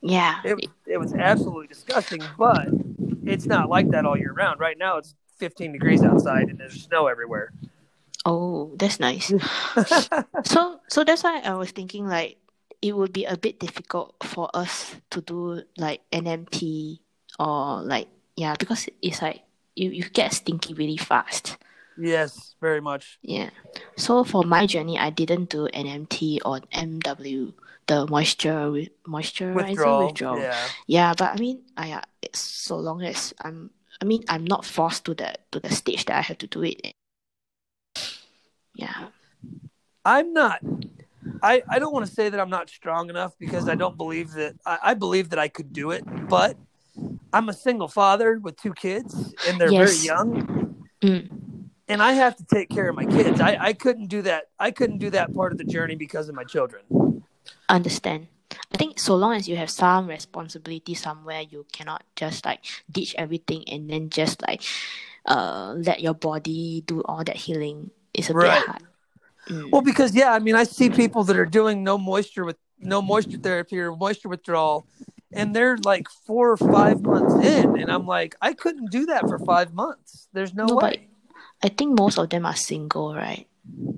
[0.00, 2.68] yeah, it, it was absolutely disgusting but
[3.32, 6.82] it's not like that all year round right now it's 15 degrees outside and there's
[6.82, 7.52] snow everywhere
[8.24, 9.32] Oh, that's nice.
[10.44, 12.38] So so that's why I was thinking like
[12.80, 16.98] it would be a bit difficult for us to do like NMT
[17.38, 19.42] or like yeah because it's like
[19.74, 21.56] you, you get stinky really fast.
[21.98, 23.18] Yes, very much.
[23.22, 23.50] Yeah.
[23.96, 27.52] So for my journey, I didn't do NMT or MW,
[27.86, 28.70] the moisture
[29.06, 30.06] moisturizer Withdrawal.
[30.06, 30.38] withdrawal.
[30.38, 30.68] Yeah.
[30.86, 34.64] Yeah, but I mean, I uh, it's so long as I'm, I mean, I'm not
[34.64, 36.92] forced to the to the stage that I have to do it.
[38.74, 39.08] Yeah.
[40.04, 40.60] I'm not.
[41.42, 44.32] I, I don't want to say that I'm not strong enough because I don't believe
[44.32, 46.56] that I, I believe that I could do it, but
[47.32, 49.94] I'm a single father with two kids and they're Yes.
[49.94, 50.58] very young
[51.02, 51.28] Mm.
[51.88, 53.40] and I have to take care of my kids.
[53.40, 54.44] I, I couldn't do that.
[54.58, 56.82] I couldn't do that part of the journey because of my children.
[57.72, 58.28] Understand.
[58.52, 63.14] I think so long as you have some responsibility somewhere, you cannot just like ditch
[63.16, 64.60] everything and then just like
[65.24, 67.90] uh let your body do all that healing.
[68.12, 68.60] It's a Right.
[68.60, 68.82] bit hard.
[69.48, 69.72] Mm.
[69.72, 73.00] Well, because yeah, I mean, I see people that are doing no moisture with no
[73.00, 74.86] moisture therapy or moisture withdrawal,
[75.32, 79.28] and they're like four or five months in, and I'm like, I couldn't do that
[79.28, 80.28] for five months.
[80.32, 81.08] There's no, No, way.
[81.62, 83.46] I think most of them are single, right?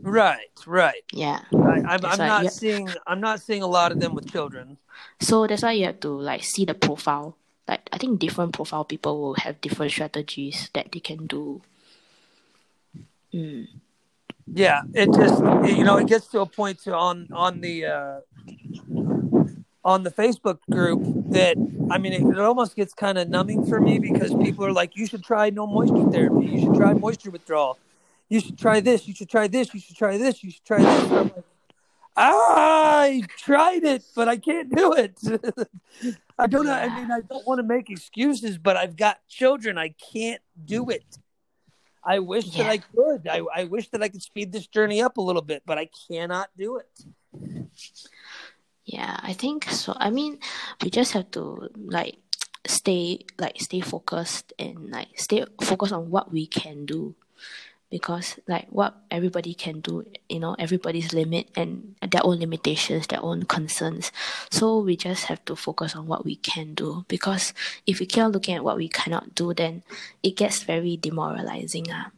[0.03, 1.03] Right, right.
[1.13, 1.41] Yeah.
[1.53, 2.89] I, I'm, I'm not seeing.
[3.07, 4.77] I'm not seeing a lot of them with children.
[5.21, 7.37] So that's why you have to like see the profile.
[7.67, 11.63] Like I think different profile people will have different strategies that they can do.
[13.33, 13.69] Mm.
[14.53, 15.43] Yeah, it just
[15.75, 18.21] you know it gets to a point to on on the uh,
[19.85, 21.01] on the Facebook group
[21.31, 21.57] that
[21.91, 24.97] I mean it, it almost gets kind of numbing for me because people are like,
[24.97, 27.79] you should try no moisture therapy, you should try moisture withdrawal,
[28.35, 30.79] you should try this, you should try this, you should try this, you should try
[30.79, 31.11] this.
[31.13, 31.45] I'm like,
[32.17, 35.17] ah, I tried it, but I can't do it.
[36.39, 36.73] I don't know.
[36.73, 39.79] I mean, I don't want to make excuses, but I've got children.
[39.79, 41.05] I can't do it.
[42.03, 43.29] I wish that I could.
[43.29, 45.89] I, I wish that I could speed this journey up a little bit, but I
[46.09, 46.91] cannot do it.
[48.85, 49.95] Yeah, I think so.
[49.97, 50.39] I mean,
[50.83, 52.17] we just have to like
[52.67, 57.15] stay like stay focused and like stay focused on what we can do.
[57.91, 63.23] Because like what everybody can do, you know, everybody's limit and their own limitations, their
[63.23, 64.11] own concerns.
[64.51, 67.05] So we just have to focus on what we can do.
[67.09, 67.55] Because
[67.87, 69.83] if we keep looking at what we cannot do, then
[70.23, 71.87] it gets very demoralizing.
[71.93, 72.11] Ah.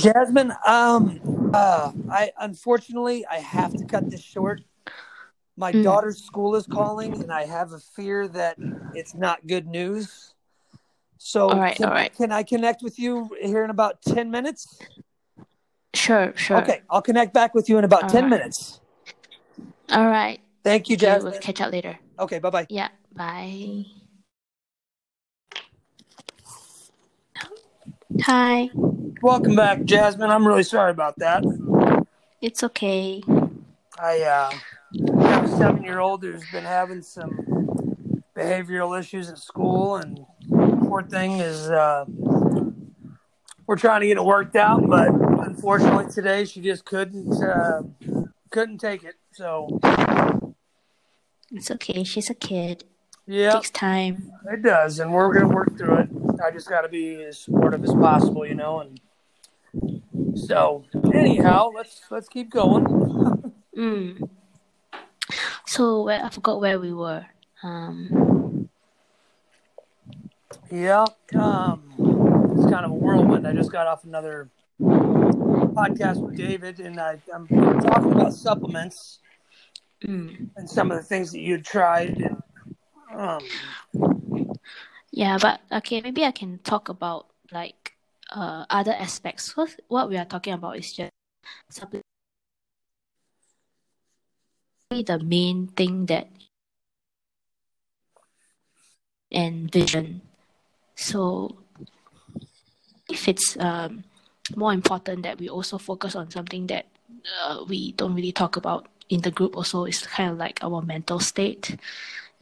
[0.00, 1.20] Jasmine, um,
[1.52, 4.60] uh, I unfortunately I have to cut this short.
[5.56, 5.82] My Mm.
[5.82, 8.56] daughter's school is calling, and I have a fear that
[8.94, 10.34] it's not good news.
[11.22, 12.10] So, All right, can, all right.
[12.16, 14.78] can I connect with you here in about ten minutes?
[15.92, 16.62] Sure, sure.
[16.62, 18.30] Okay, I'll connect back with you in about All ten right.
[18.30, 18.80] minutes.
[19.90, 20.40] All right.
[20.64, 21.32] Thank you, Okay, Jasmine.
[21.32, 21.98] we'll catch up later.
[22.18, 22.66] Okay, bye bye.
[22.70, 22.88] Yeah.
[23.14, 23.84] Bye.
[28.22, 28.70] Hi.
[29.20, 30.30] Welcome back, Jasmine.
[30.30, 31.44] I'm really sorry about that.
[32.40, 33.22] It's okay.
[33.98, 34.52] I uh,
[35.20, 37.36] have a seven year old who's been having some
[38.34, 40.24] behavioral issues at school, and
[40.90, 42.04] poor thing is uh,
[43.66, 45.08] we're trying to get it worked out, but
[45.46, 47.82] unfortunately today she just couldn't uh,
[48.50, 49.14] couldn't take it.
[49.32, 49.78] So
[51.52, 52.02] It's okay.
[52.02, 52.82] She's a kid.
[53.26, 54.32] yeah, Takes time.
[54.52, 56.08] it does, and we're gonna work through it.
[56.44, 59.00] I just got to be as supportive as possible, you know, and
[60.34, 62.84] so anyhow, let's let's keep going.
[63.78, 64.28] Mm.
[65.64, 67.24] So I forgot where we were.
[67.62, 68.29] Um.
[70.70, 71.04] Yeah,
[71.36, 71.82] um,
[72.54, 73.46] it's kind of a whirlwind.
[73.46, 79.18] I just got off another podcast with David, and I, I'm talking about supplements
[80.02, 80.48] Mm.
[80.56, 82.16] and some of the things that you tried.
[82.16, 82.42] And,
[83.14, 83.44] um,
[85.10, 87.96] Yeah, but okay, maybe I can talk about like
[88.30, 89.54] uh other aspects.
[89.88, 91.10] What we are talking about is just
[91.70, 92.04] supplement.
[94.90, 96.28] The main thing that
[99.30, 100.22] and vision.
[101.00, 101.56] So
[103.08, 104.04] if it's um
[104.56, 106.86] more important that we also focus on something that
[107.40, 110.82] uh, we don't really talk about in the group also is kind of like our
[110.82, 111.76] mental state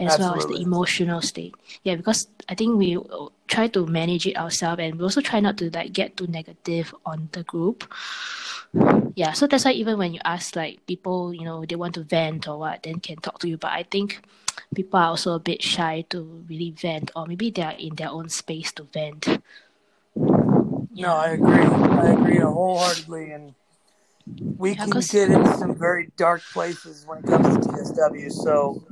[0.01, 1.55] as well as the emotional state.
[1.83, 2.99] Yeah because i think we
[3.47, 6.95] try to manage it ourselves and we also try not to like get too negative
[7.05, 7.85] on the group.
[9.15, 12.03] Yeah so that's why even when you ask like people you know they want to
[12.03, 13.57] vent or what then can talk to you.
[13.57, 14.21] But i think
[14.75, 18.11] people are also a bit shy to really vent or maybe they are in their
[18.11, 19.41] own space to vent.
[20.95, 21.65] No, I agree.
[21.65, 23.55] I agree wholeheartedly, and
[24.59, 28.31] we Yeah, can get into some very dark places when it comes to TSW.
[28.31, 28.83] So,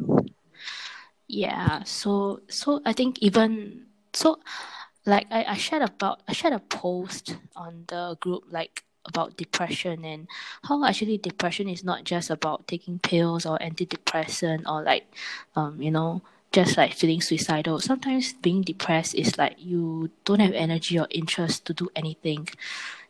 [1.29, 4.39] Yeah, so so I think even so
[5.07, 10.05] like I, I shared about I shared a post on the group like about depression
[10.05, 10.29] and
[10.65, 15.07] how actually depression is not just about taking pills or antidepressant or like
[15.57, 16.23] um you know
[16.53, 17.81] just like feeling suicidal.
[17.81, 22.49] Sometimes being depressed is like you don't have energy or interest to do anything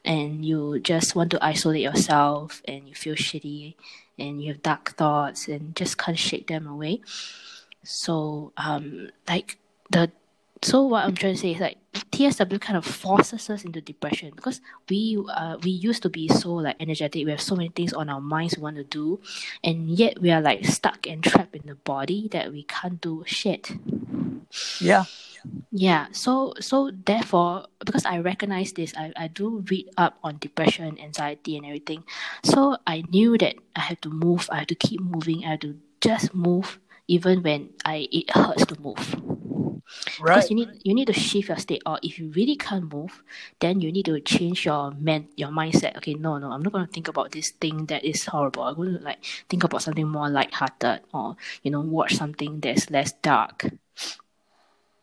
[0.05, 3.75] and you just want to isolate yourself and you feel shitty
[4.19, 7.03] and you have dark thoughts and just can't shake them away.
[7.87, 9.59] So um like
[9.91, 10.11] the
[10.63, 11.79] so what I'm trying to say is like
[12.11, 16.55] TSW kind of forces us into depression because we uh we used to be so
[16.55, 17.25] like energetic.
[17.25, 19.21] We have so many things on our minds we want to do,
[19.63, 23.23] and yet we are like stuck and trapped in the body that we can't do
[23.27, 23.71] shit.
[24.81, 25.05] Yeah.
[25.71, 26.07] Yeah.
[26.13, 31.57] So so therefore, because I recognize this, I, I do read up on depression, anxiety,
[31.57, 32.05] and everything.
[32.45, 34.49] So I knew that I have to move.
[34.51, 35.45] I have to keep moving.
[35.45, 36.79] I have to just move,
[37.09, 39.17] even when I it hurts to move
[40.19, 40.35] Right.
[40.37, 43.23] because you need you need to shift your state or if you really can't move
[43.61, 46.87] then you need to change your man your mindset okay no no i'm not going
[46.87, 50.09] to think about this thing that is horrible i'm going to like think about something
[50.09, 53.67] more lighthearted or you know watch something that's less dark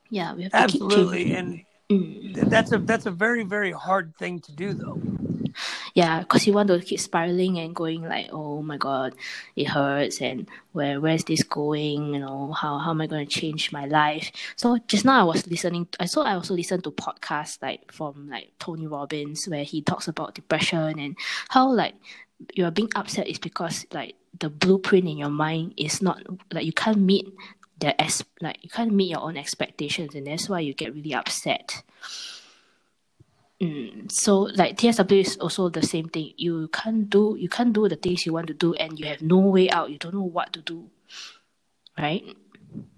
[0.10, 1.34] yeah we have to Absolutely.
[1.34, 1.64] And.
[1.92, 2.50] Mm.
[2.50, 5.13] that's a that's a very very hard thing to do though.
[5.94, 9.14] Yeah because you want to keep spiraling and going like oh my god
[9.56, 12.14] it hurts and where where's this going?
[12.14, 14.32] You know how, how am i going to change my life?
[14.56, 18.30] So just now i was listening i so i also listened to podcasts like from
[18.30, 21.16] like tony robbins where he talks about depression and
[21.50, 21.94] how like
[22.56, 26.22] you're being upset is because like the blueprint in your mind is not
[26.52, 27.28] like you can't meet
[27.80, 31.14] the as like you can't meet your own expectations and that's why you get really
[31.14, 31.84] upset
[33.62, 36.34] Mm, so like TSW is also the same thing.
[36.38, 39.22] You can't do you can't do the things you want to do and you have
[39.22, 39.92] no way out.
[39.92, 40.90] You don't know what to do.
[41.98, 42.24] Right?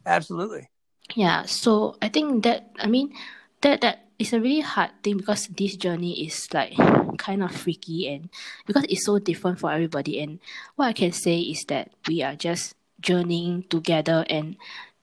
[0.05, 0.69] Absolutely.
[1.13, 1.43] Yeah.
[1.43, 3.13] So I think that I mean
[3.61, 6.73] that that is a really hard thing because this journey is like
[7.17, 8.29] kind of freaky and
[8.65, 10.39] because it's so different for everybody and
[10.75, 14.55] what I can say is that we are just journeying together and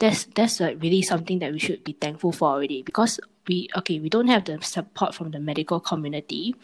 [0.03, 4.01] that's that's like really something that we should be thankful for already because we okay
[4.01, 6.57] we don't have the support from the medical community.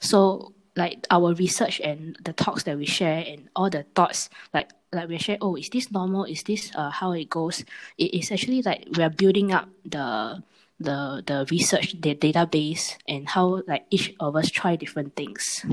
[0.00, 4.68] So like our research and the talks that we share and all the thoughts like
[4.92, 6.24] like we share oh is this normal?
[6.24, 7.64] Is this uh, how it goes?
[7.96, 10.44] It is actually like we're building up the
[10.78, 15.64] the the research the database and how like each of us try different things.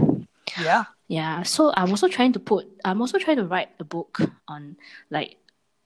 [0.60, 0.84] Yeah.
[1.08, 4.76] yeah so i'm also trying to put i'm also trying to write a book on
[5.10, 5.38] like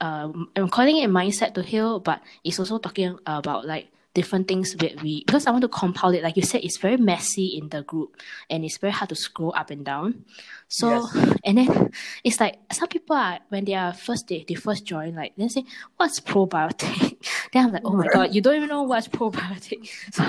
[0.02, 4.74] um i'm calling it mindset to heal but it's also talking about like different things
[4.76, 7.70] that we because i want to compile it like you said it's very messy in
[7.70, 8.16] the group
[8.50, 10.24] and it's very hard to scroll up and down.
[10.70, 11.38] So Yes.
[11.46, 11.92] and then
[12.24, 15.48] it's like some people are when they are first they, they first join like they
[15.50, 15.66] say
[15.98, 17.18] what's probiotic?
[17.54, 19.90] Then i'm like oh my god you don't even know what's probiotic.
[20.16, 20.24] So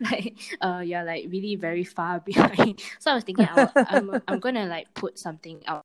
[0.00, 2.82] like uh you're like really very far behind.
[3.00, 5.82] So i was thinking I I'm, I'm gonna like put something out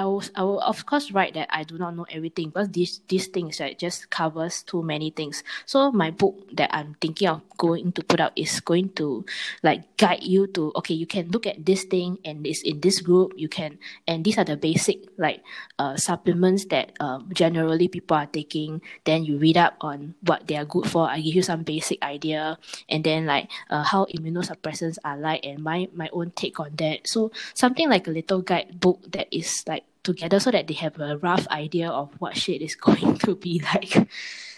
[0.00, 3.04] I will, I will of course write that I do not know everything because these
[3.08, 5.44] these things right just covers too many things.
[5.66, 9.28] So my book that I'm thinking of going to put out is going to
[9.62, 13.04] like guide you to okay you can look at this thing and it's in this
[13.04, 13.76] group you can
[14.08, 15.44] and these are the basic like
[15.76, 18.80] uh supplements that um generally people are taking.
[19.04, 21.04] Then you read up on what they are good for.
[21.10, 22.56] I give you some basic idea
[22.88, 27.04] and then like uh, how immunosuppressants are like and my my own take on that.
[27.04, 31.18] So something like a little guidebook that is like together so that they have a
[31.18, 34.08] rough idea of what shit is going to be like.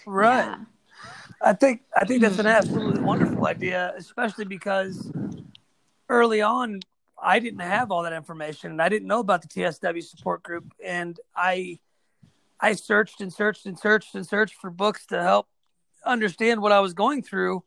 [0.05, 0.45] Right.
[0.45, 0.57] Yeah.
[1.41, 2.55] I think I think that's an mm.
[2.55, 5.11] absolutely wonderful idea, especially because
[6.09, 6.79] early on
[7.21, 10.73] I didn't have all that information and I didn't know about the TSW support group
[10.83, 11.79] and I
[12.59, 15.47] I searched and searched and searched and searched for books to help
[16.05, 17.63] understand what I was going through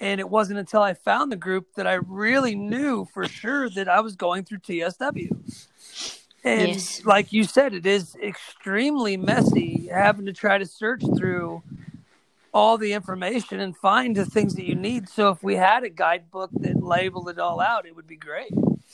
[0.00, 3.88] and it wasn't until I found the group that I really knew for sure that
[3.88, 6.25] I was going through TSW.
[6.46, 7.04] And Yes.
[7.04, 11.64] like you said, it is extremely messy having to try to search through
[12.54, 15.08] all the information and find the things that you need.
[15.08, 18.52] So if we had a guidebook that labeled it all out, it would be great.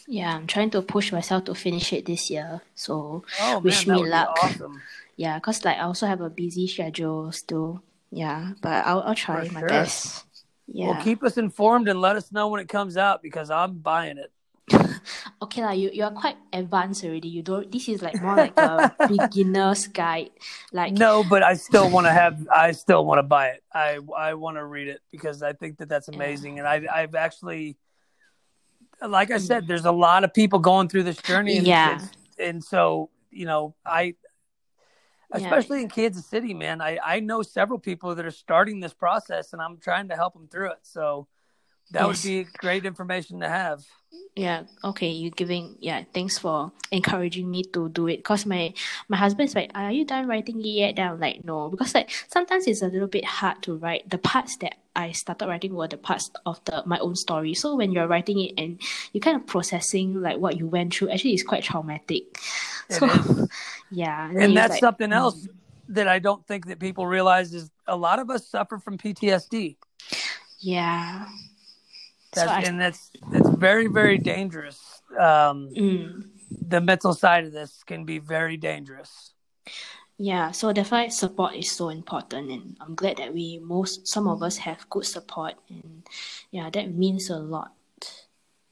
[0.09, 2.63] Yeah, I'm trying to push myself to finish it this year.
[2.75, 4.31] So Oh Wish that me luck.
[4.31, 4.81] awesome.
[5.17, 7.83] yeah, cause like I also have a busy schedule still.
[8.11, 9.69] Yeah, but I'll I'll try For my sure.
[9.69, 10.25] best.
[10.67, 10.87] Yeah.
[10.87, 14.17] Well, keep us informed and let us know when it comes out because I'm buying
[14.17, 14.33] it.
[15.43, 17.29] okay lah, you you are quite advanced already.
[17.29, 17.71] You don't.
[17.71, 20.31] This is like more like a beginner's guide.
[20.73, 22.47] Like No, but I still want to have.
[22.49, 23.63] I still want to buy it.
[23.73, 26.59] I I want to read it because I think that that's amazing.
[26.59, 27.77] And I I've actually,
[29.01, 29.41] like I mm.
[29.41, 31.59] said, there's a lot of people going through this journey.
[31.59, 32.01] And Yeah.
[32.39, 34.15] and so you know, I,
[35.31, 35.39] Yeah.
[35.39, 39.53] especially in Kansas City, man, I I know several people that are starting this process,
[39.53, 40.81] and I'm trying to help them through it.
[40.83, 41.29] So
[41.93, 42.09] that Yes.
[42.09, 43.85] would be great information to have.
[44.35, 48.73] yeah okay You're giving yeah thanks for encouraging me to do it because my
[49.09, 52.11] my husband's like are you done writing it yet then i'm like no because like
[52.29, 55.89] sometimes it's a little bit hard to write the parts that i started writing were
[55.89, 58.81] the parts of the my own story so when you're writing it and
[59.13, 62.39] you're kind of processing like what you went through actually it's quite traumatic
[62.89, 63.33] It so is.
[63.91, 65.49] yeah then and that's like, something mm, else
[65.89, 69.77] that I don't think that people realize is a lot of us suffer from PTSD.
[70.61, 71.27] yeah
[72.33, 75.03] That's, so I, and that's that's very very dangerous.
[75.19, 79.35] Um, mm, the mental side of this can be very dangerous.
[80.19, 84.29] yeah so that's why support is so important and i'm glad that we most some
[84.29, 86.07] of us have good support and
[86.51, 87.73] yeah that means a lot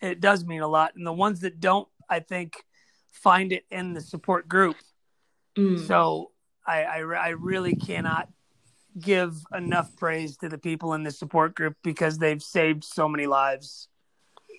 [0.00, 2.64] It does mean a lot, and the ones that don't, I think,
[3.12, 4.76] find it in the support group.
[5.58, 5.76] Mm.
[5.86, 6.30] So
[6.66, 8.28] I, I I really cannot
[8.98, 13.26] give enough praise to the people in the support group because they've saved so many
[13.26, 13.88] lives.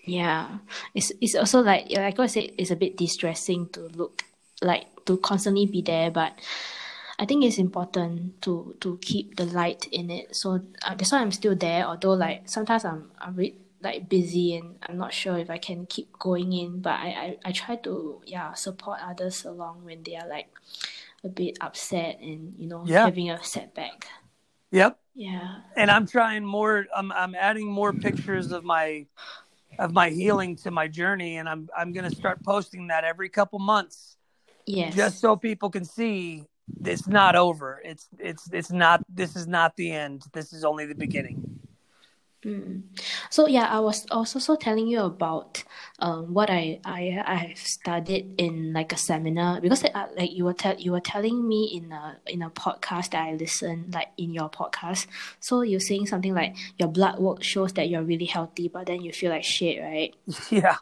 [0.05, 0.59] Yeah,
[0.95, 4.23] it's it's also like like I said, it's a bit distressing to look
[4.61, 6.33] like to constantly be there, but
[7.19, 10.35] I think it's important to to keep the light in it.
[10.35, 11.85] So uh, that's why I'm still there.
[11.85, 15.85] Although like sometimes I'm I'm re- like busy and I'm not sure if I can
[15.85, 20.15] keep going in, but I I, I try to yeah support others along when they
[20.15, 20.49] are like
[21.23, 23.05] a bit upset and you know Yeah.
[23.05, 24.07] having a setback.
[24.71, 24.97] Yep.
[25.13, 25.57] Yeah.
[25.75, 26.85] and I'm trying more.
[26.95, 29.05] I'm I'm adding more pictures of my
[29.79, 33.59] of my healing to my journey, and I'm I'm gonna start posting that every couple
[33.59, 34.17] months,
[34.65, 34.95] Yes.
[34.95, 36.45] just so people can see
[36.85, 37.81] it's not over.
[37.83, 39.03] It's it's it's not.
[39.09, 40.23] This is not the end.
[40.33, 41.50] This is only the beginning.
[42.45, 42.81] Mm.
[43.29, 45.63] So yeah, I was also so telling you about
[45.99, 50.45] um what I I I have studied in like a seminar because uh, like you
[50.45, 54.09] were tell you were telling me in a in a podcast that I listened like
[54.17, 55.05] in your podcast.
[55.39, 59.01] So you're saying something like your blood work shows that you're really healthy, but then
[59.01, 60.15] you feel like shit, right?
[60.49, 60.77] Yeah.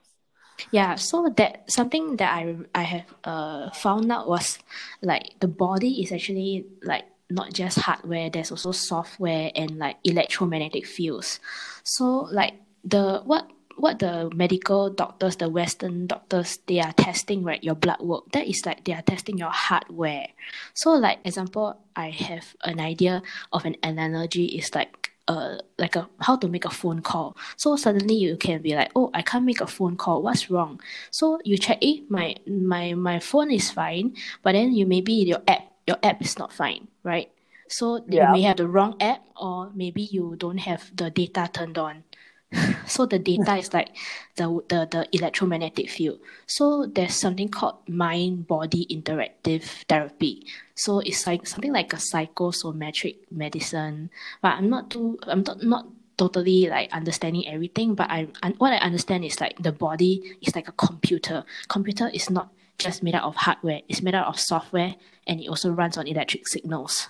[0.71, 4.59] Yeah, so that something that I I have uh found out was
[5.01, 10.85] like the body is actually like not just hardware, there's also software and like electromagnetic
[10.85, 11.39] fields.
[11.83, 12.53] So like
[12.83, 13.49] the what
[13.79, 18.25] what the medical doctors, the Western doctors, they are testing right your blood work.
[18.33, 20.27] That is like they are testing your hardware.
[20.73, 23.21] So like example, I have an idea
[23.53, 27.37] of an analogy is like uh like a how to make a phone call.
[27.55, 30.23] So suddenly you can be like, oh, I can't make a phone call.
[30.23, 30.81] What's wrong?
[31.11, 35.41] So you check, eh, my my my phone is fine, but then you maybe your
[35.47, 37.31] app your app is not fine, right?
[37.67, 41.77] So you may have the wrong app, or maybe you don't have the data turned
[41.77, 42.03] on.
[42.89, 43.93] So the data is like
[44.35, 46.17] the, the the electromagnetic field.
[46.47, 50.49] So there's something called mind body interactive therapy.
[50.73, 54.09] So it's like something like a psychosomatic medicine.
[54.41, 55.85] But I'm not too I'm not not
[56.17, 57.93] totally like understanding everything.
[57.93, 61.45] But I what I understand is like the body is like a computer.
[61.69, 62.49] Computer is not
[62.79, 63.81] just made out of hardware.
[63.87, 64.95] It's made out of software,
[65.27, 67.07] and it also runs on electric signals.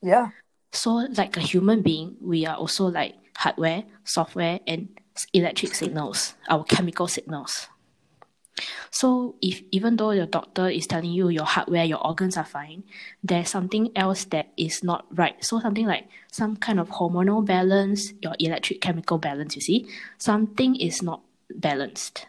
[0.00, 0.30] Yeah.
[0.72, 4.88] So, like a human being, we are also like hardware, software, and
[5.34, 7.68] electric signals, our chemical signals.
[8.90, 12.84] So, if even though your doctor is telling you your hardware, your organs are fine,
[13.22, 15.42] there's something else that is not right.
[15.44, 19.88] So, something like some kind of hormonal balance, your electric chemical balance, you see,
[20.18, 21.22] something is not
[21.54, 22.26] balanced.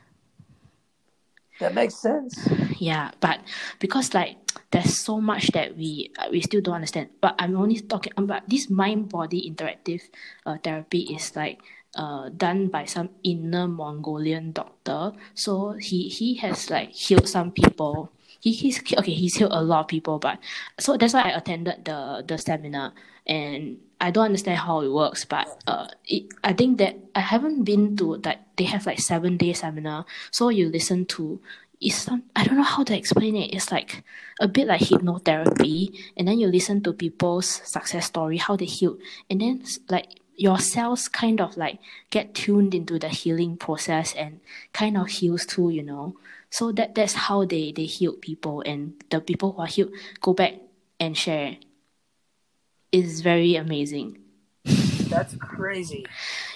[1.59, 2.35] That makes sense.
[2.79, 3.39] Yeah, but
[3.79, 4.37] because like
[4.71, 7.09] there's so much that we uh, we still don't understand.
[7.21, 10.01] But I'm only talking about this mind body interactive
[10.45, 11.61] uh, therapy is like
[11.95, 15.13] uh done by some inner Mongolian doctor.
[15.35, 18.11] So he he has like healed some people.
[18.41, 19.13] He, he's okay.
[19.13, 20.39] He's healed a lot of people, but
[20.79, 22.91] so that's why I attended the the seminar,
[23.25, 25.23] and I don't understand how it works.
[25.23, 29.37] But uh, it, I think that I haven't been to like they have like seven
[29.37, 30.05] day seminar.
[30.29, 31.39] So you listen to
[31.79, 33.55] it's some I don't know how to explain it.
[33.55, 34.03] It's like
[34.41, 38.99] a bit like hypnotherapy, and then you listen to people's success story, how they healed,
[39.29, 41.79] and then like your cells kind of like
[42.09, 44.41] get tuned into the healing process and
[44.73, 46.15] kind of heals too, you know.
[46.49, 50.33] So that that's how they they healed people, and the people who are healed go
[50.33, 50.55] back
[50.99, 51.55] and share.
[52.93, 54.19] It's very amazing.
[55.09, 56.05] That's crazy.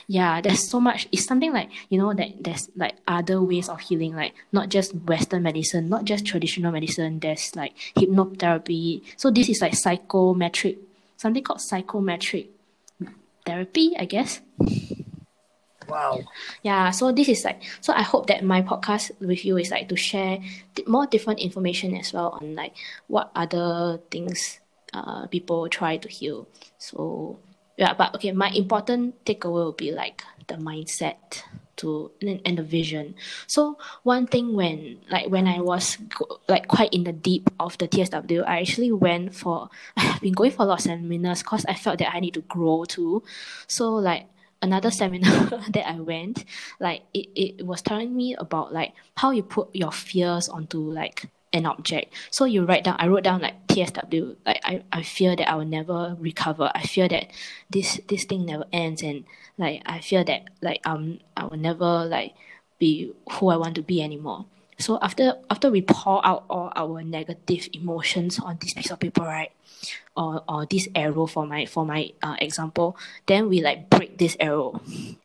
[0.05, 1.09] Yeah, there's so much.
[1.11, 4.93] It's something like you know that there's like other ways of healing, like not just
[5.09, 7.19] Western medicine, not just traditional medicine.
[7.19, 9.01] There's like hypnotherapy.
[9.17, 10.77] So this is like psychometric,
[11.17, 12.49] something called psychometric
[13.45, 14.39] therapy, I guess.
[15.89, 16.21] Wow.
[16.61, 19.89] Yeah, so this is like so I hope that my podcast with you is like
[19.89, 20.38] to share
[20.85, 22.75] more different information as well on like
[23.07, 24.59] what other things
[24.93, 26.47] uh people try to heal.
[26.77, 27.39] So
[27.77, 31.43] yeah, but okay, my important takeaway will be like the mindset.
[31.77, 33.15] to and, the vision.
[33.45, 35.97] So one thing when like when I was
[36.47, 40.51] like quite in the deep of the TSW, I actually went for I've been going
[40.51, 43.23] for a lot of seminars because I felt that I need to grow too.
[43.67, 44.27] So like
[44.61, 46.45] another seminar that I went,
[46.79, 51.29] like it, it was telling me about like how you put your fears onto like
[51.54, 52.14] an object.
[52.32, 55.56] So you write down I wrote down like TSW, like I, I fear that I
[55.56, 56.72] will never recover.
[56.74, 57.28] I fear that
[57.70, 59.26] this this thing never ends and
[59.58, 62.34] like I fear that like um I will never like
[62.80, 64.45] be who I want to be anymore.
[64.80, 69.24] So after after we pour out all our negative emotions on this piece of paper,
[69.24, 69.52] right?
[70.16, 72.95] Or or this arrow for my for my uh, example,
[73.26, 74.80] then we like break this arrow.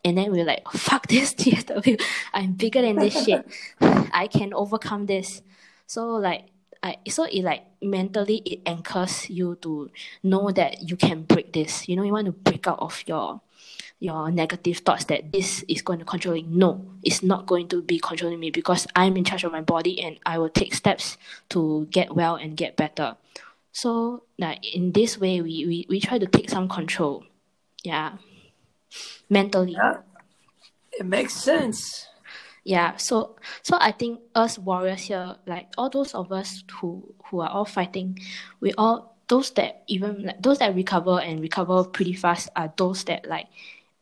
[0.05, 2.01] And then we're like, fuck this TSW.
[2.33, 3.45] I'm bigger than this shit.
[3.81, 5.43] I can overcome this.
[5.87, 6.47] So like
[6.83, 9.91] I so it like mentally it anchors you to
[10.22, 11.89] know that you can break this.
[11.89, 13.41] You know, you want to break out of your
[14.01, 16.45] your negative thoughts that this is going to control you.
[16.49, 20.03] No, it's not going to be controlling me because I'm in charge of my body
[20.03, 21.16] and I will take steps
[21.51, 23.16] to get well and get better.
[23.70, 27.24] So like in this way we, we, we try to take some control.
[27.85, 28.18] Yeah.
[29.30, 29.72] Mentally.
[29.72, 29.99] Yeah.
[30.99, 32.09] It makes sense
[32.64, 37.40] yeah so so i think us warriors here like all those of us who who
[37.40, 38.18] are all fighting
[38.60, 43.04] we all those that even like those that recover and recover pretty fast are those
[43.04, 43.46] that like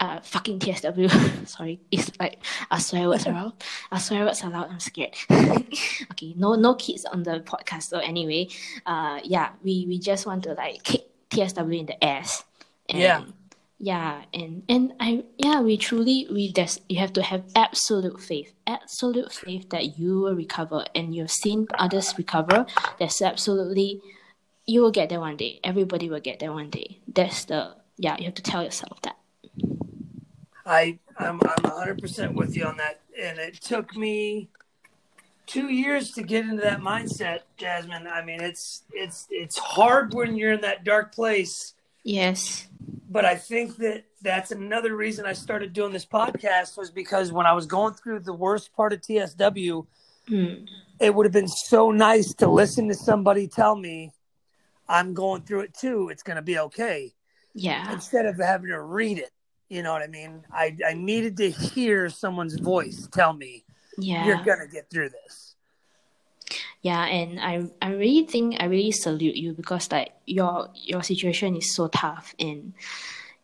[0.00, 1.46] uh fucking TSW.
[1.46, 2.38] Sorry, it's like
[2.70, 3.52] a swear words around.
[3.92, 4.70] A swear words allowed.
[4.70, 5.14] I'm scared.
[5.30, 7.82] okay, no no kids on the podcast.
[7.82, 8.48] So anyway,
[8.86, 12.44] uh yeah, we we just want to like kick TSW in the ass.
[12.88, 13.24] And, yeah
[13.83, 18.53] yeah and and i yeah we truly we just you have to have absolute faith
[18.66, 22.66] absolute faith that you will recover and you've seen others recover
[22.99, 24.03] that's absolutely
[24.66, 28.16] you will get there one day everybody will get there one day that's the yeah
[28.18, 29.16] you have to tell yourself that.
[30.66, 34.51] I i'm i'm 100% with you on that and it took me
[35.47, 38.07] two years to get into that mindset jasmine.
[38.07, 41.72] I mean it's it's it's hard when you're in that dark place
[42.03, 42.68] yes
[43.11, 47.44] but I think that that's another reason I started doing this podcast was because when
[47.44, 49.84] I was going through the worst part of TSW,
[50.28, 50.68] mm.
[51.01, 54.12] it would have been so nice to listen to somebody tell me,
[54.88, 56.09] I'm going through it too.
[56.11, 57.12] It's going to be okay.
[57.53, 57.92] Yeah.
[57.92, 59.30] Instead of having to read it.
[59.68, 60.44] You know what I mean?
[60.53, 63.64] I, I needed to hear someone's voice tell me,
[63.98, 64.24] yeah.
[64.24, 65.57] you're going to get through this
[66.83, 71.57] yeah and i i really think i really salute you because like your your situation
[71.57, 72.72] is so tough and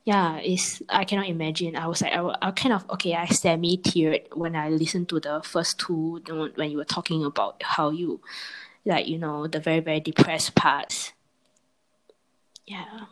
[0.04, 1.76] yeah it's i cannot imagine.
[1.76, 5.20] I was like i, I kind of okay i semi teared when i listened to
[5.20, 6.22] the first two
[6.54, 8.20] when you were talking about how you
[8.86, 11.12] like you know the very very depressed parts.
[12.66, 13.06] Yeah.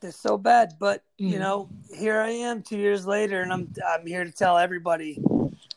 [0.00, 1.28] They're so bad but mm.
[1.28, 5.20] you know here i am two years later and i'm i'm here to tell everybody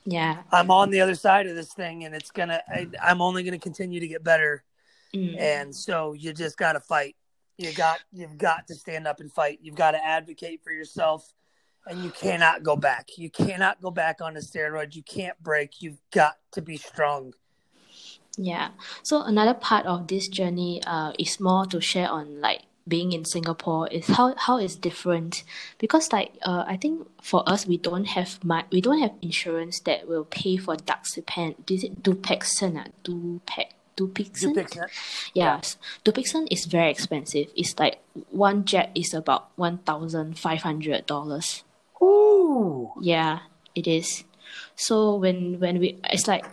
[0.06, 0.43] yeah.
[0.51, 3.60] I'm on the other side of this thing and it's gonna I, am only gonna
[3.60, 4.64] continue to get better.
[5.16, 5.39] Mm.
[5.39, 7.16] and so you just gotta fight.
[7.58, 9.60] You got you've got to stand up and fight.
[9.62, 11.32] You've got to advocate for yourself
[11.86, 13.10] and you cannot go back.
[13.18, 14.95] You cannot go back on the steroids.
[14.95, 15.82] You can't break.
[15.82, 17.34] You've got to be strong.
[18.38, 18.70] Yeah.
[19.04, 23.24] So another part of this journey uh, is more to share on like being in
[23.24, 25.44] Singapore is how how is different
[25.78, 29.80] because like uh, I think for us we don't have my we don't have insurance
[29.82, 31.56] that will pay for Duxapan.
[31.70, 32.78] Is it Dupixent?
[32.78, 33.72] Uh, Dupex.
[33.96, 34.56] Dupixent?
[34.56, 34.90] Dupixent.
[35.34, 35.78] Yes.
[36.04, 37.48] Dupixent is very expensive.
[37.56, 38.00] It's like
[38.32, 41.64] one jet is about one thousand five hundred dollars.
[42.02, 42.92] Ooh.
[43.00, 43.40] Yeah,
[43.76, 44.24] it is.
[44.76, 46.46] So when when we it's like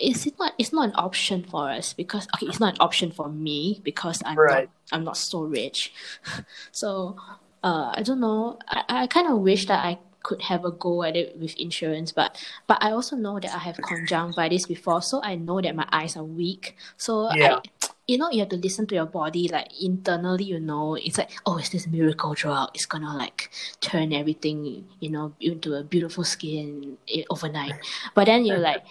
[0.00, 3.28] it's not it's not an option for us because okay it's not an option for
[3.28, 4.68] me because I'm right.
[4.90, 5.92] not I'm not so rich.
[6.72, 7.16] so
[7.62, 8.58] uh I don't know.
[8.68, 12.10] I, I kind of wish that I could have a go at it with insurance
[12.10, 15.86] but but I also know that I have conjunctivitis before so I know that my
[15.92, 16.76] eyes are weak.
[16.96, 17.56] So yeah.
[17.56, 21.16] I you know you have to listen to your body like internally you know it's
[21.16, 25.82] like oh it's this miracle drug it's gonna like turn everything you know into a
[25.82, 27.72] beautiful skin eh, overnight
[28.14, 28.82] but then you're like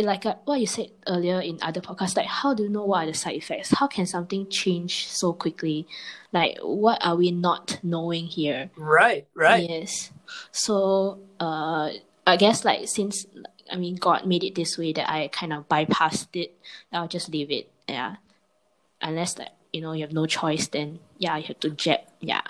[0.00, 3.04] like uh, what you said earlier in other podcasts, like how do you know what
[3.04, 3.70] are the side effects?
[3.70, 5.86] How can something change so quickly?
[6.32, 8.70] Like what are we not knowing here?
[8.76, 9.68] Right, right.
[9.68, 10.10] Yes.
[10.52, 11.90] So uh,
[12.26, 13.26] I guess like since
[13.70, 16.54] I mean God made it this way that I kind of bypassed it,
[16.92, 17.70] I'll just leave it.
[17.88, 18.16] Yeah.
[19.00, 22.00] Unless like you know you have no choice, then yeah you have to jab.
[22.20, 22.42] Yeah.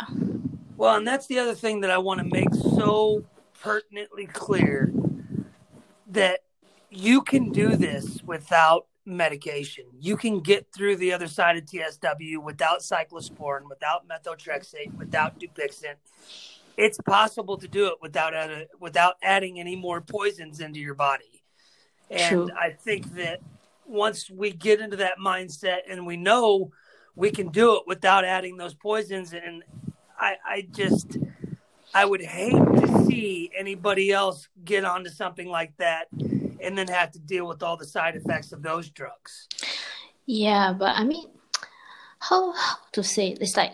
[0.77, 3.25] Well, and that's the other thing that I want to make so
[3.61, 4.93] pertinently clear
[6.07, 6.41] that
[6.91, 9.85] you can do this without medication.
[9.99, 15.97] You can get through the other side of TSW without cyclosporin, without methotrexate, without Dupixent.
[16.77, 18.35] it's possible to do it without
[18.79, 21.43] without adding any more poisons into your body.
[22.11, 22.51] And True.
[22.59, 23.41] I think that
[23.87, 26.71] once we get into that mindset and we know
[27.17, 29.65] we can do it without adding those poisons, and
[30.19, 31.19] I, I just
[31.95, 36.09] I would hate to see anybody else get onto something like that
[36.63, 39.49] and then have to deal with all the side effects of those drugs.
[40.27, 41.27] Yeah, but I mean,
[42.19, 43.39] how, how to say it?
[43.41, 43.73] it's like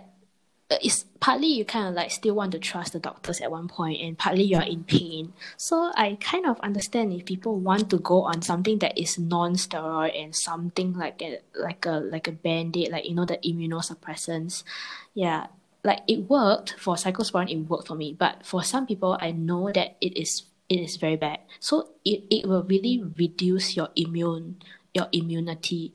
[0.70, 4.00] it's partly you kind of like still want to trust the doctors at one point,
[4.00, 5.32] and partly you're in pain.
[5.56, 10.18] So I kind of understand if people want to go on something that is non-steroid
[10.18, 14.64] and something like a like a like a band-aid, like you know the immunosuppressants.
[15.12, 15.46] Yeah,
[15.82, 17.50] like it worked for cyclosporin.
[17.50, 20.44] It worked for me, but for some people, I know that it is
[20.74, 21.38] it is very bad.
[21.60, 24.58] So it, it will really reduce your immune
[24.94, 25.92] your immunity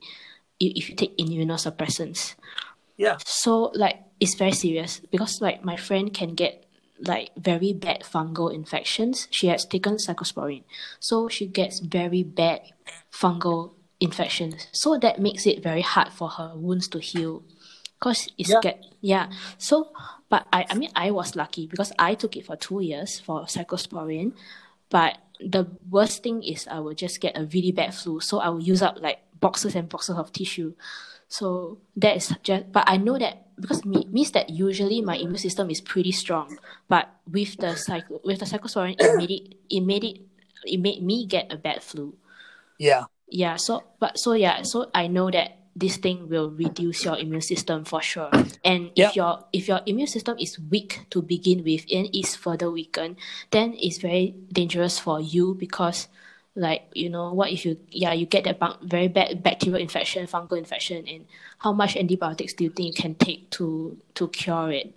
[0.60, 2.34] if you take immunosuppressants.
[2.96, 3.16] Yeah.
[3.24, 6.64] So like it's very serious because like my friend can get
[7.00, 9.26] like very bad fungal infections.
[9.30, 10.64] She has taken cyclosporin,
[11.00, 12.60] so she gets very bad
[13.10, 14.68] fungal infections.
[14.72, 17.42] So that makes it very hard for her wounds to heal.
[18.00, 18.60] Cause it's Yeah.
[18.62, 19.30] get yeah.
[19.58, 19.92] So
[20.28, 23.44] but I I mean I was lucky because I took it for two years for
[23.44, 24.32] cyclosporin,
[24.90, 28.20] but the worst thing is I will just get a really bad flu.
[28.20, 30.74] So I will use up like boxes and boxes of tissue.
[31.28, 35.38] So that is just, but I know that because me, means that usually my immune
[35.38, 36.58] system is pretty strong.
[36.88, 40.20] But with the cycle, with the cyclosporin, it made it, it made it,
[40.64, 42.14] it made me get a bad flu.
[42.78, 43.04] Yeah.
[43.28, 43.56] Yeah.
[43.56, 47.84] So, but so yeah, so I know that this thing will reduce your immune system
[47.84, 48.30] for sure.
[48.64, 49.10] And Yep.
[49.10, 53.16] if your if your immune system is weak to begin with and is further weakened,
[53.50, 56.08] then it's very dangerous for you because
[56.56, 60.58] like you know what if you yeah you get that very bad bacterial infection fungal
[60.58, 61.24] infection and
[61.58, 64.92] how much antibiotics do you think you can take to to cure it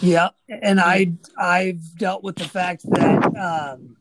[0.00, 3.96] Yeah, and I I've dealt with the fact that um,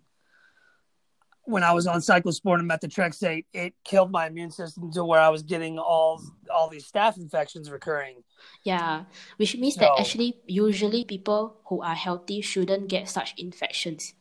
[1.46, 5.30] when I was on cyclosporin and methotrexate, it killed my immune system to where I
[5.30, 6.22] was getting all
[6.54, 8.24] all these staph infections recurring.
[8.64, 9.04] yeah
[9.38, 14.14] which means that actually usually people who are healthy shouldn't get such infections